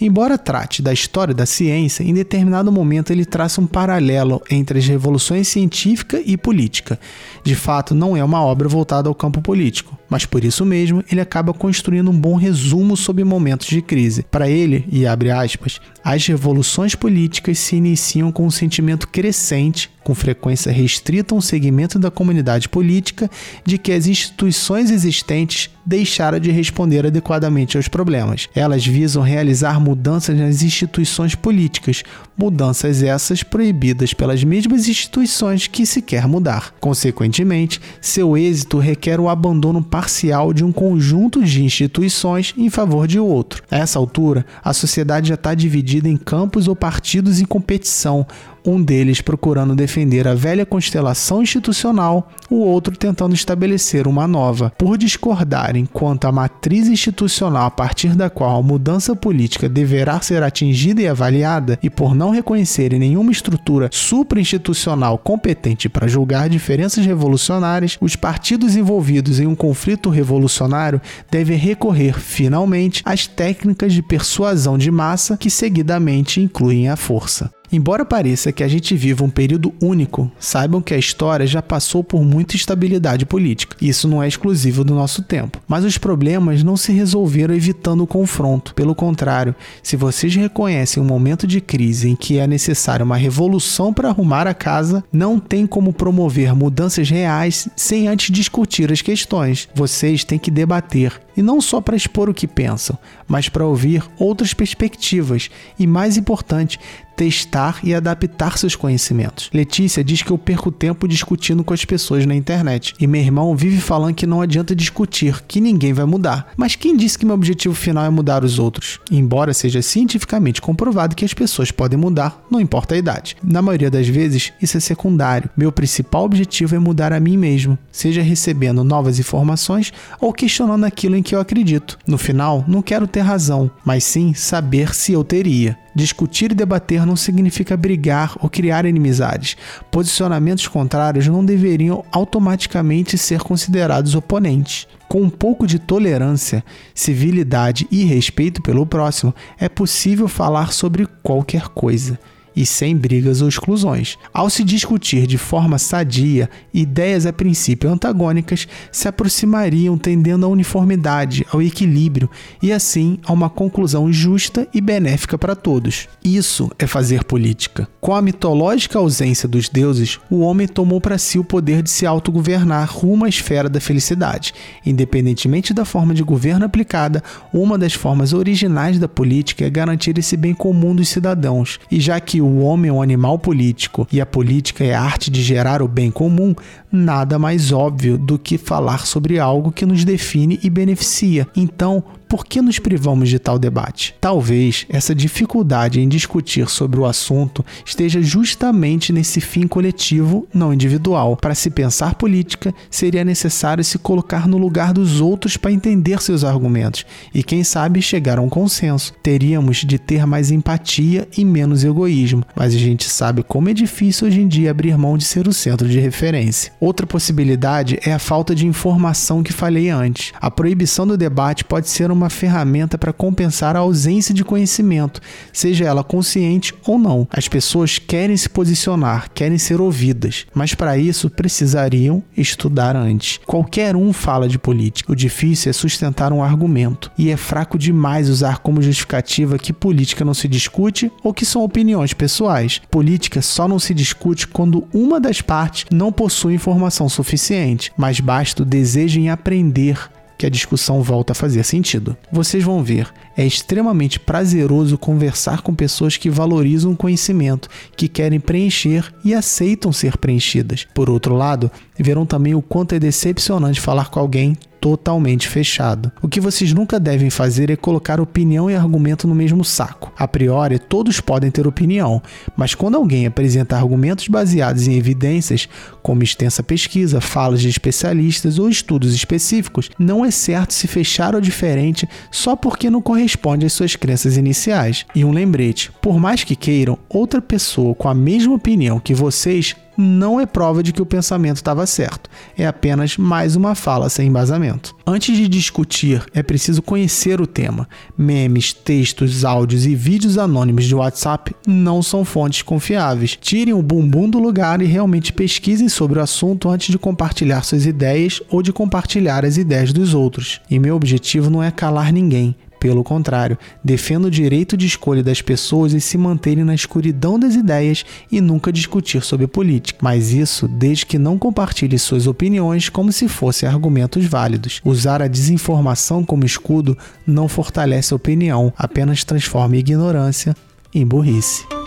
Embora 0.00 0.38
trate 0.38 0.80
da 0.80 0.94
história 0.94 1.34
da 1.34 1.44
ciência, 1.44 2.02
em 2.02 2.14
determinado 2.14 2.72
momento 2.72 3.10
ele 3.10 3.26
traça 3.26 3.60
um 3.60 3.66
paralelo 3.66 4.40
entre 4.50 4.78
as 4.78 4.86
revoluções 4.86 5.46
científica 5.46 6.22
e 6.24 6.38
política. 6.38 6.98
De 7.44 7.54
fato, 7.54 7.94
não 7.94 8.16
é 8.16 8.24
uma 8.24 8.42
obra 8.42 8.66
voltada 8.66 9.10
ao 9.10 9.14
campo 9.14 9.42
político, 9.42 9.98
mas 10.08 10.24
por 10.24 10.42
isso 10.42 10.64
mesmo 10.64 11.04
ele 11.10 11.20
acaba 11.20 11.52
construindo 11.52 12.10
um 12.10 12.18
bom 12.18 12.36
resumo 12.36 12.96
sobre 12.96 13.24
momentos 13.24 13.66
de 13.66 13.82
crise. 13.82 14.22
Para 14.22 14.48
ele, 14.48 14.86
e 14.90 15.06
abre 15.06 15.30
aspas, 15.30 15.78
as 16.02 16.26
revoluções 16.26 16.94
políticas 16.94 17.58
se 17.58 17.76
iniciam 17.76 18.32
com 18.32 18.46
um 18.46 18.50
sentimento 18.50 19.06
crescente, 19.06 19.90
com 20.02 20.14
frequência 20.14 20.72
restrita 20.72 21.34
a 21.34 21.38
um 21.38 21.40
segmento 21.40 21.98
da 21.98 22.10
comunidade 22.10 22.68
política, 22.68 23.30
de 23.64 23.78
que 23.78 23.92
as 23.92 24.06
instituições 24.06 24.90
existentes 24.90 25.70
deixaram 25.84 26.38
de 26.38 26.50
responder 26.50 27.06
adequadamente 27.06 27.76
aos 27.76 27.88
problemas. 27.88 28.48
Elas 28.54 28.86
visam 28.86 29.22
realizar 29.22 29.80
mudanças 29.80 30.38
nas 30.38 30.62
instituições 30.62 31.34
políticas, 31.34 32.02
mudanças 32.36 33.02
essas 33.02 33.42
proibidas 33.42 34.14
pelas 34.14 34.44
mesmas 34.44 34.88
instituições 34.88 35.66
que 35.66 35.84
se 35.84 36.00
quer 36.00 36.26
mudar. 36.26 36.74
Consequentemente, 36.80 37.80
seu 38.00 38.36
êxito 38.36 38.78
requer 38.78 39.20
o 39.20 39.28
abandono 39.28 39.82
parcial 39.82 40.52
de 40.52 40.64
um 40.64 40.72
conjunto 40.72 41.42
de 41.42 41.64
instituições 41.64 42.54
em 42.56 42.70
favor 42.70 43.06
de 43.06 43.18
outro. 43.18 43.62
A 43.70 43.78
essa 43.78 43.98
altura, 43.98 44.46
a 44.62 44.72
sociedade 44.72 45.28
já 45.28 45.34
está 45.34 45.54
dividida 45.54 46.08
em 46.08 46.16
campos 46.16 46.68
ou 46.68 46.76
partidos 46.76 47.40
em 47.40 47.44
competição, 47.44 48.26
um 48.64 48.82
deles 48.82 49.20
procurando 49.20 49.74
defender 49.74 50.26
a 50.26 50.34
velha 50.34 50.66
constelação 50.66 51.42
institucional, 51.42 52.30
o 52.48 52.56
outro 52.56 52.96
tentando 52.96 53.34
estabelecer 53.34 54.06
uma 54.06 54.26
nova. 54.26 54.72
Por 54.78 54.96
discordarem 54.98 55.86
quanto 55.86 56.26
à 56.26 56.32
matriz 56.32 56.88
institucional 56.88 57.66
a 57.66 57.70
partir 57.70 58.14
da 58.14 58.28
qual 58.28 58.58
a 58.58 58.62
mudança 58.62 59.14
política 59.14 59.68
deverá 59.68 60.20
ser 60.20 60.42
atingida 60.42 61.02
e 61.02 61.08
avaliada, 61.08 61.78
e 61.82 61.90
por 61.90 62.14
não 62.14 62.30
reconhecerem 62.30 62.98
nenhuma 62.98 63.32
estrutura 63.32 63.88
suprainstitucional 63.92 65.18
competente 65.18 65.88
para 65.88 66.08
julgar 66.08 66.48
diferenças 66.48 67.04
revolucionárias, 67.04 67.96
os 68.00 68.16
partidos 68.16 68.76
envolvidos 68.76 69.40
em 69.40 69.46
um 69.46 69.54
conflito 69.54 70.10
revolucionário 70.10 71.00
devem 71.30 71.56
recorrer 71.56 72.18
finalmente 72.18 73.02
às 73.04 73.26
técnicas 73.26 73.92
de 73.92 74.02
persuasão 74.02 74.76
de 74.76 74.90
massa 74.90 75.36
que 75.36 75.50
seguidamente 75.50 76.40
incluem 76.40 76.88
a 76.88 76.96
força. 76.96 77.50
Embora 77.72 78.04
pareça 78.04 78.50
que 78.50 78.64
a 78.64 78.68
gente 78.68 78.96
viva 78.96 79.24
um 79.24 79.30
período 79.30 79.72
único, 79.80 80.30
saibam 80.38 80.82
que 80.82 80.92
a 80.92 80.98
história 80.98 81.46
já 81.46 81.62
passou 81.62 82.02
por 82.02 82.24
muita 82.24 82.56
instabilidade 82.56 83.24
política. 83.24 83.76
Isso 83.80 84.08
não 84.08 84.22
é 84.22 84.26
exclusivo 84.26 84.82
do 84.82 84.94
nosso 84.94 85.22
tempo. 85.22 85.60
Mas 85.68 85.84
os 85.84 85.96
problemas 85.96 86.64
não 86.64 86.76
se 86.76 86.92
resolveram 86.92 87.54
evitando 87.54 88.02
o 88.02 88.06
confronto. 88.06 88.74
Pelo 88.74 88.94
contrário, 88.94 89.54
se 89.82 89.96
vocês 89.96 90.34
reconhecem 90.34 91.02
um 91.02 91.06
momento 91.06 91.46
de 91.46 91.60
crise 91.60 92.08
em 92.08 92.16
que 92.16 92.38
é 92.38 92.46
necessária 92.46 93.04
uma 93.04 93.16
revolução 93.16 93.92
para 93.92 94.08
arrumar 94.08 94.46
a 94.46 94.54
casa, 94.54 95.04
não 95.12 95.38
tem 95.38 95.66
como 95.66 95.92
promover 95.92 96.54
mudanças 96.54 97.08
reais 97.08 97.68
sem 97.76 98.08
antes 98.08 98.32
discutir 98.32 98.90
as 98.92 99.00
questões. 99.00 99.68
Vocês 99.74 100.24
têm 100.24 100.38
que 100.38 100.50
debater, 100.50 101.20
e 101.36 101.42
não 101.42 101.60
só 101.60 101.80
para 101.80 101.96
expor 101.96 102.28
o 102.28 102.34
que 102.34 102.46
pensam, 102.46 102.98
mas 103.26 103.48
para 103.48 103.64
ouvir 103.64 104.02
outras 104.18 104.54
perspectivas 104.54 105.50
e, 105.78 105.86
mais 105.86 106.16
importante, 106.16 106.78
testar 107.20 107.80
e 107.84 107.94
adaptar 107.94 108.56
seus 108.56 108.74
conhecimentos. 108.74 109.50
Letícia 109.52 110.02
diz 110.02 110.22
que 110.22 110.30
eu 110.30 110.38
perco 110.38 110.72
tempo 110.72 111.06
discutindo 111.06 111.62
com 111.62 111.74
as 111.74 111.84
pessoas 111.84 112.24
na 112.24 112.34
internet. 112.34 112.94
E 112.98 113.06
meu 113.06 113.20
irmão 113.20 113.54
vive 113.54 113.78
falando 113.78 114.14
que 114.14 114.26
não 114.26 114.40
adianta 114.40 114.74
discutir, 114.74 115.42
que 115.46 115.60
ninguém 115.60 115.92
vai 115.92 116.06
mudar. 116.06 116.50
Mas 116.56 116.76
quem 116.76 116.96
disse 116.96 117.18
que 117.18 117.26
meu 117.26 117.34
objetivo 117.34 117.74
final 117.74 118.06
é 118.06 118.08
mudar 118.08 118.42
os 118.42 118.58
outros? 118.58 119.00
Embora 119.10 119.52
seja 119.52 119.82
cientificamente 119.82 120.62
comprovado 120.62 121.14
que 121.14 121.22
as 121.22 121.34
pessoas 121.34 121.70
podem 121.70 121.98
mudar, 121.98 122.42
não 122.50 122.58
importa 122.58 122.94
a 122.94 122.98
idade. 122.98 123.36
Na 123.42 123.60
maioria 123.60 123.90
das 123.90 124.08
vezes, 124.08 124.54
isso 124.62 124.78
é 124.78 124.80
secundário. 124.80 125.50
Meu 125.54 125.70
principal 125.70 126.24
objetivo 126.24 126.74
é 126.74 126.78
mudar 126.78 127.12
a 127.12 127.20
mim 127.20 127.36
mesmo, 127.36 127.78
seja 127.92 128.22
recebendo 128.22 128.82
novas 128.82 129.18
informações 129.18 129.92
ou 130.18 130.32
questionando 130.32 130.84
aquilo 130.84 131.16
em 131.20 131.22
que 131.22 131.34
eu 131.34 131.40
acredito. 131.40 131.98
No 132.06 132.18
final, 132.18 132.64
não 132.66 132.82
quero 132.82 133.06
ter 133.06 133.20
razão, 133.20 133.70
mas 133.84 134.02
sim 134.04 134.34
saber 134.34 134.94
se 134.94 135.12
eu 135.12 135.22
teria. 135.22 135.78
Discutir 135.94 136.50
e 136.50 136.54
debater 136.54 137.04
não 137.04 137.14
significa 137.14 137.76
brigar 137.76 138.34
ou 138.40 138.48
criar 138.48 138.86
inimizades. 138.86 139.56
Posicionamentos 139.90 140.66
contrários 140.66 141.26
não 141.26 141.44
deveriam 141.44 142.04
automaticamente 142.10 143.18
ser 143.18 143.40
considerados 143.40 144.14
oponentes. 144.14 144.88
Com 145.08 145.22
um 145.22 145.30
pouco 145.30 145.66
de 145.66 145.78
tolerância, 145.78 146.64
civilidade 146.94 147.86
e 147.90 148.04
respeito 148.04 148.62
pelo 148.62 148.86
próximo, 148.86 149.34
é 149.58 149.68
possível 149.68 150.26
falar 150.26 150.72
sobre 150.72 151.06
qualquer 151.22 151.68
coisa 151.68 152.18
e 152.54 152.66
sem 152.66 152.96
brigas 152.96 153.40
ou 153.42 153.48
exclusões. 153.48 154.16
Ao 154.32 154.50
se 154.50 154.64
discutir 154.64 155.26
de 155.26 155.38
forma 155.38 155.78
sadia, 155.78 156.48
ideias 156.72 157.26
a 157.26 157.32
princípio 157.32 157.90
antagônicas 157.90 158.66
se 158.90 159.08
aproximariam 159.08 159.96
tendendo 159.96 160.46
à 160.46 160.48
uniformidade, 160.48 161.46
ao 161.52 161.62
equilíbrio 161.62 162.30
e 162.62 162.72
assim 162.72 163.18
a 163.24 163.32
uma 163.32 163.50
conclusão 163.50 164.12
justa 164.12 164.66
e 164.72 164.80
benéfica 164.80 165.38
para 165.38 165.56
todos. 165.56 166.08
Isso 166.24 166.70
é 166.78 166.86
fazer 166.86 167.24
política. 167.24 167.88
Com 168.00 168.14
a 168.14 168.22
mitológica 168.22 168.98
ausência 168.98 169.48
dos 169.48 169.68
deuses, 169.68 170.18
o 170.30 170.40
homem 170.40 170.66
tomou 170.66 171.00
para 171.00 171.18
si 171.18 171.38
o 171.38 171.44
poder 171.44 171.82
de 171.82 171.90
se 171.90 172.06
autogovernar 172.06 172.90
rumo 172.90 173.24
à 173.24 173.28
esfera 173.28 173.68
da 173.68 173.80
felicidade. 173.80 174.54
Independentemente 174.84 175.74
da 175.74 175.84
forma 175.84 176.14
de 176.14 176.22
governo 176.22 176.64
aplicada, 176.64 177.22
uma 177.52 177.78
das 177.78 177.94
formas 177.94 178.32
originais 178.32 178.98
da 178.98 179.08
política 179.08 179.64
é 179.64 179.70
garantir 179.70 180.16
esse 180.18 180.36
bem 180.36 180.54
comum 180.54 180.94
dos 180.94 181.08
cidadãos, 181.08 181.78
e 181.90 182.00
já 182.00 182.18
que 182.20 182.39
o 182.40 182.60
homem 182.60 182.90
é 182.90 182.92
um 182.92 183.02
animal 183.02 183.38
político 183.38 184.06
e 184.12 184.20
a 184.20 184.26
política 184.26 184.84
é 184.84 184.94
a 184.94 185.02
arte 185.02 185.30
de 185.30 185.42
gerar 185.42 185.82
o 185.82 185.88
bem 185.88 186.10
comum, 186.10 186.54
nada 186.90 187.38
mais 187.38 187.72
óbvio 187.72 188.16
do 188.18 188.38
que 188.38 188.58
falar 188.58 189.06
sobre 189.06 189.38
algo 189.38 189.72
que 189.72 189.86
nos 189.86 190.04
define 190.04 190.58
e 190.62 190.70
beneficia. 190.70 191.46
Então, 191.56 192.02
por 192.30 192.46
que 192.46 192.62
nos 192.62 192.78
privamos 192.78 193.28
de 193.28 193.40
tal 193.40 193.58
debate? 193.58 194.14
Talvez 194.20 194.86
essa 194.88 195.12
dificuldade 195.12 196.00
em 196.00 196.08
discutir 196.08 196.70
sobre 196.70 197.00
o 197.00 197.04
assunto 197.04 197.66
esteja 197.84 198.22
justamente 198.22 199.12
nesse 199.12 199.40
fim 199.40 199.66
coletivo, 199.66 200.46
não 200.54 200.72
individual. 200.72 201.36
Para 201.36 201.56
se 201.56 201.68
pensar 201.70 202.14
política, 202.14 202.72
seria 202.88 203.24
necessário 203.24 203.82
se 203.82 203.98
colocar 203.98 204.46
no 204.46 204.58
lugar 204.58 204.92
dos 204.92 205.20
outros 205.20 205.56
para 205.56 205.72
entender 205.72 206.22
seus 206.22 206.44
argumentos 206.44 207.04
e, 207.34 207.42
quem 207.42 207.64
sabe, 207.64 208.00
chegar 208.00 208.38
a 208.38 208.42
um 208.42 208.48
consenso. 208.48 209.12
Teríamos 209.20 209.78
de 209.78 209.98
ter 209.98 210.24
mais 210.24 210.52
empatia 210.52 211.26
e 211.36 211.44
menos 211.44 211.82
egoísmo, 211.82 212.44
mas 212.54 212.72
a 212.72 212.78
gente 212.78 213.08
sabe 213.08 213.42
como 213.42 213.70
é 213.70 213.74
difícil 213.74 214.28
hoje 214.28 214.40
em 214.40 214.46
dia 214.46 214.70
abrir 214.70 214.96
mão 214.96 215.18
de 215.18 215.24
ser 215.24 215.48
o 215.48 215.52
centro 215.52 215.88
de 215.88 215.98
referência. 215.98 216.72
Outra 216.78 217.08
possibilidade 217.08 217.98
é 218.04 218.12
a 218.12 218.20
falta 218.20 218.54
de 218.54 218.68
informação 218.68 219.42
que 219.42 219.52
falei 219.52 219.90
antes. 219.90 220.32
A 220.40 220.48
proibição 220.48 221.04
do 221.04 221.16
debate 221.16 221.64
pode 221.64 221.88
ser 221.88 222.08
uma 222.12 222.19
uma 222.20 222.30
ferramenta 222.30 222.98
para 222.98 223.12
compensar 223.12 223.76
a 223.76 223.80
ausência 223.80 224.34
de 224.34 224.44
conhecimento, 224.44 225.20
seja 225.52 225.84
ela 225.86 226.04
consciente 226.04 226.74
ou 226.86 226.98
não. 226.98 227.26
As 227.30 227.48
pessoas 227.48 227.98
querem 227.98 228.36
se 228.36 228.48
posicionar, 228.48 229.30
querem 229.32 229.58
ser 229.58 229.80
ouvidas, 229.80 230.46
mas 230.54 230.74
para 230.74 230.98
isso 230.98 231.30
precisariam 231.30 232.22
estudar 232.36 232.94
antes. 232.94 233.40
Qualquer 233.46 233.96
um 233.96 234.12
fala 234.12 234.48
de 234.48 234.58
política. 234.58 235.12
O 235.12 235.16
difícil 235.16 235.70
é 235.70 235.72
sustentar 235.72 236.32
um 236.32 236.42
argumento, 236.42 237.10
e 237.16 237.30
é 237.30 237.36
fraco 237.36 237.78
demais 237.78 238.28
usar 238.28 238.58
como 238.58 238.82
justificativa 238.82 239.58
que 239.58 239.72
política 239.72 240.24
não 240.24 240.34
se 240.34 240.46
discute 240.46 241.10
ou 241.22 241.32
que 241.32 241.46
são 241.46 241.64
opiniões 241.64 242.12
pessoais. 242.12 242.80
Política 242.90 243.40
só 243.40 243.66
não 243.66 243.78
se 243.78 243.94
discute 243.94 244.46
quando 244.46 244.86
uma 244.92 245.18
das 245.18 245.40
partes 245.40 245.86
não 245.90 246.12
possui 246.12 246.54
informação 246.54 247.08
suficiente, 247.08 247.92
mas 247.96 248.20
basta 248.20 248.62
o 248.62 248.66
desejo 248.66 249.18
em 249.18 249.30
aprender 249.30 250.10
que 250.40 250.46
a 250.46 250.50
discussão 250.50 251.02
volta 251.02 251.32
a 251.32 251.34
fazer 251.34 251.62
sentido. 251.64 252.16
Vocês 252.32 252.64
vão 252.64 252.82
ver, 252.82 253.12
é 253.36 253.46
extremamente 253.46 254.18
prazeroso 254.18 254.98
conversar 254.98 255.62
com 255.62 255.74
pessoas 255.74 256.16
que 256.16 256.30
valorizam 256.30 256.92
o 256.92 256.96
conhecimento, 256.96 257.68
que 257.96 258.08
querem 258.08 258.40
preencher 258.40 259.12
e 259.24 259.34
aceitam 259.34 259.92
ser 259.92 260.16
preenchidas. 260.18 260.86
Por 260.94 261.08
outro 261.08 261.34
lado, 261.34 261.70
verão 261.98 262.26
também 262.26 262.54
o 262.54 262.62
quanto 262.62 262.94
é 262.94 262.98
decepcionante 262.98 263.80
falar 263.80 264.10
com 264.10 264.20
alguém 264.20 264.56
totalmente 264.80 265.46
fechado. 265.46 266.10
O 266.22 266.28
que 266.28 266.40
vocês 266.40 266.72
nunca 266.72 266.98
devem 266.98 267.28
fazer 267.28 267.70
é 267.70 267.76
colocar 267.76 268.20
opinião 268.20 268.70
e 268.70 268.74
argumento 268.74 269.28
no 269.28 269.34
mesmo 269.34 269.64
saco. 269.64 270.10
A 270.16 270.26
priori, 270.26 270.78
todos 270.78 271.20
podem 271.20 271.50
ter 271.50 271.66
opinião, 271.66 272.22
mas 272.56 272.74
quando 272.74 272.96
alguém 272.96 273.26
apresenta 273.26 273.76
argumentos 273.76 274.26
baseados 274.28 274.88
em 274.88 274.96
evidências, 274.96 275.68
como 276.02 276.22
extensa 276.22 276.62
pesquisa, 276.62 277.20
falas 277.20 277.60
de 277.60 277.68
especialistas 277.68 278.58
ou 278.58 278.68
estudos 278.68 279.14
específicos, 279.14 279.90
não 279.98 280.24
é 280.24 280.30
certo 280.30 280.72
se 280.72 280.86
fechar 280.88 281.34
ou 281.34 281.40
diferente 281.40 282.08
só 282.30 282.56
porque 282.56 282.88
não 282.88 283.02
corresponde 283.20 283.66
às 283.66 283.74
suas 283.74 283.96
crenças 283.96 284.36
iniciais. 284.36 285.04
E 285.14 285.24
um 285.24 285.30
lembrete: 285.30 285.92
por 286.00 286.18
mais 286.18 286.42
que 286.42 286.56
queiram, 286.56 286.98
outra 287.08 287.40
pessoa 287.40 287.94
com 287.94 288.08
a 288.08 288.14
mesma 288.14 288.54
opinião 288.54 288.98
que 288.98 289.14
vocês 289.14 289.76
não 289.98 290.40
é 290.40 290.46
prova 290.46 290.82
de 290.82 290.94
que 290.94 291.02
o 291.02 291.06
pensamento 291.06 291.56
estava 291.56 291.86
certo, 291.86 292.30
é 292.56 292.66
apenas 292.66 293.18
mais 293.18 293.54
uma 293.54 293.74
fala 293.74 294.08
sem 294.08 294.28
embasamento. 294.28 294.96
Antes 295.06 295.36
de 295.36 295.46
discutir, 295.46 296.24
é 296.32 296.42
preciso 296.42 296.80
conhecer 296.80 297.38
o 297.38 297.46
tema. 297.46 297.86
Memes, 298.16 298.72
textos, 298.72 299.44
áudios 299.44 299.84
e 299.84 299.94
vídeos 299.94 300.38
anônimos 300.38 300.86
de 300.86 300.94
WhatsApp 300.94 301.54
não 301.66 302.02
são 302.02 302.24
fontes 302.24 302.62
confiáveis. 302.62 303.36
Tirem 303.38 303.74
o 303.74 303.82
bumbum 303.82 304.30
do 304.30 304.38
lugar 304.38 304.80
e 304.80 304.86
realmente 304.86 305.34
pesquisem 305.34 305.88
sobre 305.88 306.18
o 306.18 306.22
assunto 306.22 306.70
antes 306.70 306.90
de 306.90 306.98
compartilhar 306.98 307.62
suas 307.62 307.84
ideias 307.84 308.40
ou 308.48 308.62
de 308.62 308.72
compartilhar 308.72 309.44
as 309.44 309.58
ideias 309.58 309.92
dos 309.92 310.14
outros. 310.14 310.62
E 310.70 310.78
meu 310.78 310.96
objetivo 310.96 311.50
não 311.50 311.62
é 311.62 311.70
calar 311.70 312.10
ninguém, 312.10 312.56
pelo 312.80 313.04
contrário, 313.04 313.58
defendo 313.84 314.24
o 314.24 314.30
direito 314.30 314.76
de 314.76 314.86
escolha 314.86 315.22
das 315.22 315.42
pessoas 315.42 315.92
em 315.92 316.00
se 316.00 316.16
manterem 316.16 316.64
na 316.64 316.74
escuridão 316.74 317.38
das 317.38 317.54
ideias 317.54 318.04
e 318.32 318.40
nunca 318.40 318.72
discutir 318.72 319.22
sobre 319.22 319.46
política. 319.46 319.98
Mas 320.02 320.32
isso 320.32 320.66
desde 320.66 321.04
que 321.04 321.18
não 321.18 321.38
compartilhe 321.38 321.98
suas 321.98 322.26
opiniões 322.26 322.88
como 322.88 323.12
se 323.12 323.28
fossem 323.28 323.68
argumentos 323.68 324.24
válidos. 324.24 324.80
Usar 324.82 325.20
a 325.20 325.28
desinformação 325.28 326.24
como 326.24 326.46
escudo 326.46 326.96
não 327.26 327.46
fortalece 327.46 328.14
a 328.14 328.16
opinião, 328.16 328.72
apenas 328.76 329.22
transforma 329.22 329.74
a 329.74 329.78
ignorância 329.78 330.56
em 330.94 331.06
burrice. 331.06 331.79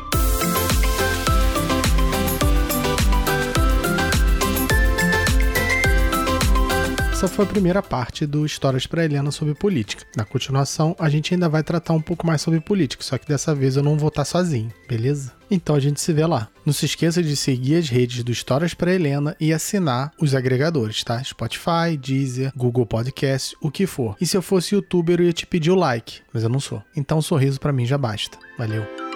Essa 7.23 7.35
foi 7.35 7.45
a 7.45 7.47
primeira 7.47 7.81
parte 7.81 8.25
do 8.25 8.45
Histórias 8.45 8.85
para 8.85 9.05
Helena 9.05 9.31
sobre 9.31 9.53
política. 9.53 10.05
Na 10.13 10.25
continuação, 10.25 10.93
a 10.99 11.07
gente 11.07 11.33
ainda 11.33 11.47
vai 11.47 11.63
tratar 11.63 11.93
um 11.93 12.01
pouco 12.01 12.27
mais 12.27 12.41
sobre 12.41 12.59
política, 12.59 13.01
só 13.01 13.17
que 13.17 13.25
dessa 13.25 13.55
vez 13.55 13.77
eu 13.77 13.83
não 13.83 13.97
vou 13.97 14.09
estar 14.09 14.25
sozinho, 14.25 14.69
beleza? 14.89 15.31
Então 15.49 15.73
a 15.73 15.79
gente 15.79 16.01
se 16.01 16.11
vê 16.11 16.25
lá. 16.25 16.49
Não 16.65 16.73
se 16.73 16.85
esqueça 16.85 17.23
de 17.23 17.37
seguir 17.37 17.77
as 17.77 17.87
redes 17.87 18.25
do 18.25 18.31
Histórias 18.33 18.73
para 18.73 18.93
Helena 18.93 19.37
e 19.39 19.53
assinar 19.53 20.11
os 20.19 20.35
agregadores, 20.35 21.01
tá? 21.01 21.23
Spotify, 21.23 21.95
Deezer, 21.97 22.51
Google 22.57 22.85
Podcast, 22.85 23.55
o 23.61 23.71
que 23.71 23.87
for. 23.87 24.17
E 24.19 24.25
se 24.25 24.35
eu 24.35 24.41
fosse 24.41 24.75
youtuber, 24.75 25.21
eu 25.21 25.27
ia 25.27 25.33
te 25.33 25.45
pedir 25.45 25.71
o 25.71 25.75
like, 25.75 26.19
mas 26.33 26.43
eu 26.43 26.49
não 26.49 26.59
sou. 26.59 26.83
Então 26.93 27.19
um 27.19 27.21
sorriso 27.21 27.57
para 27.57 27.71
mim 27.71 27.85
já 27.85 27.97
basta. 27.97 28.37
Valeu. 28.57 29.12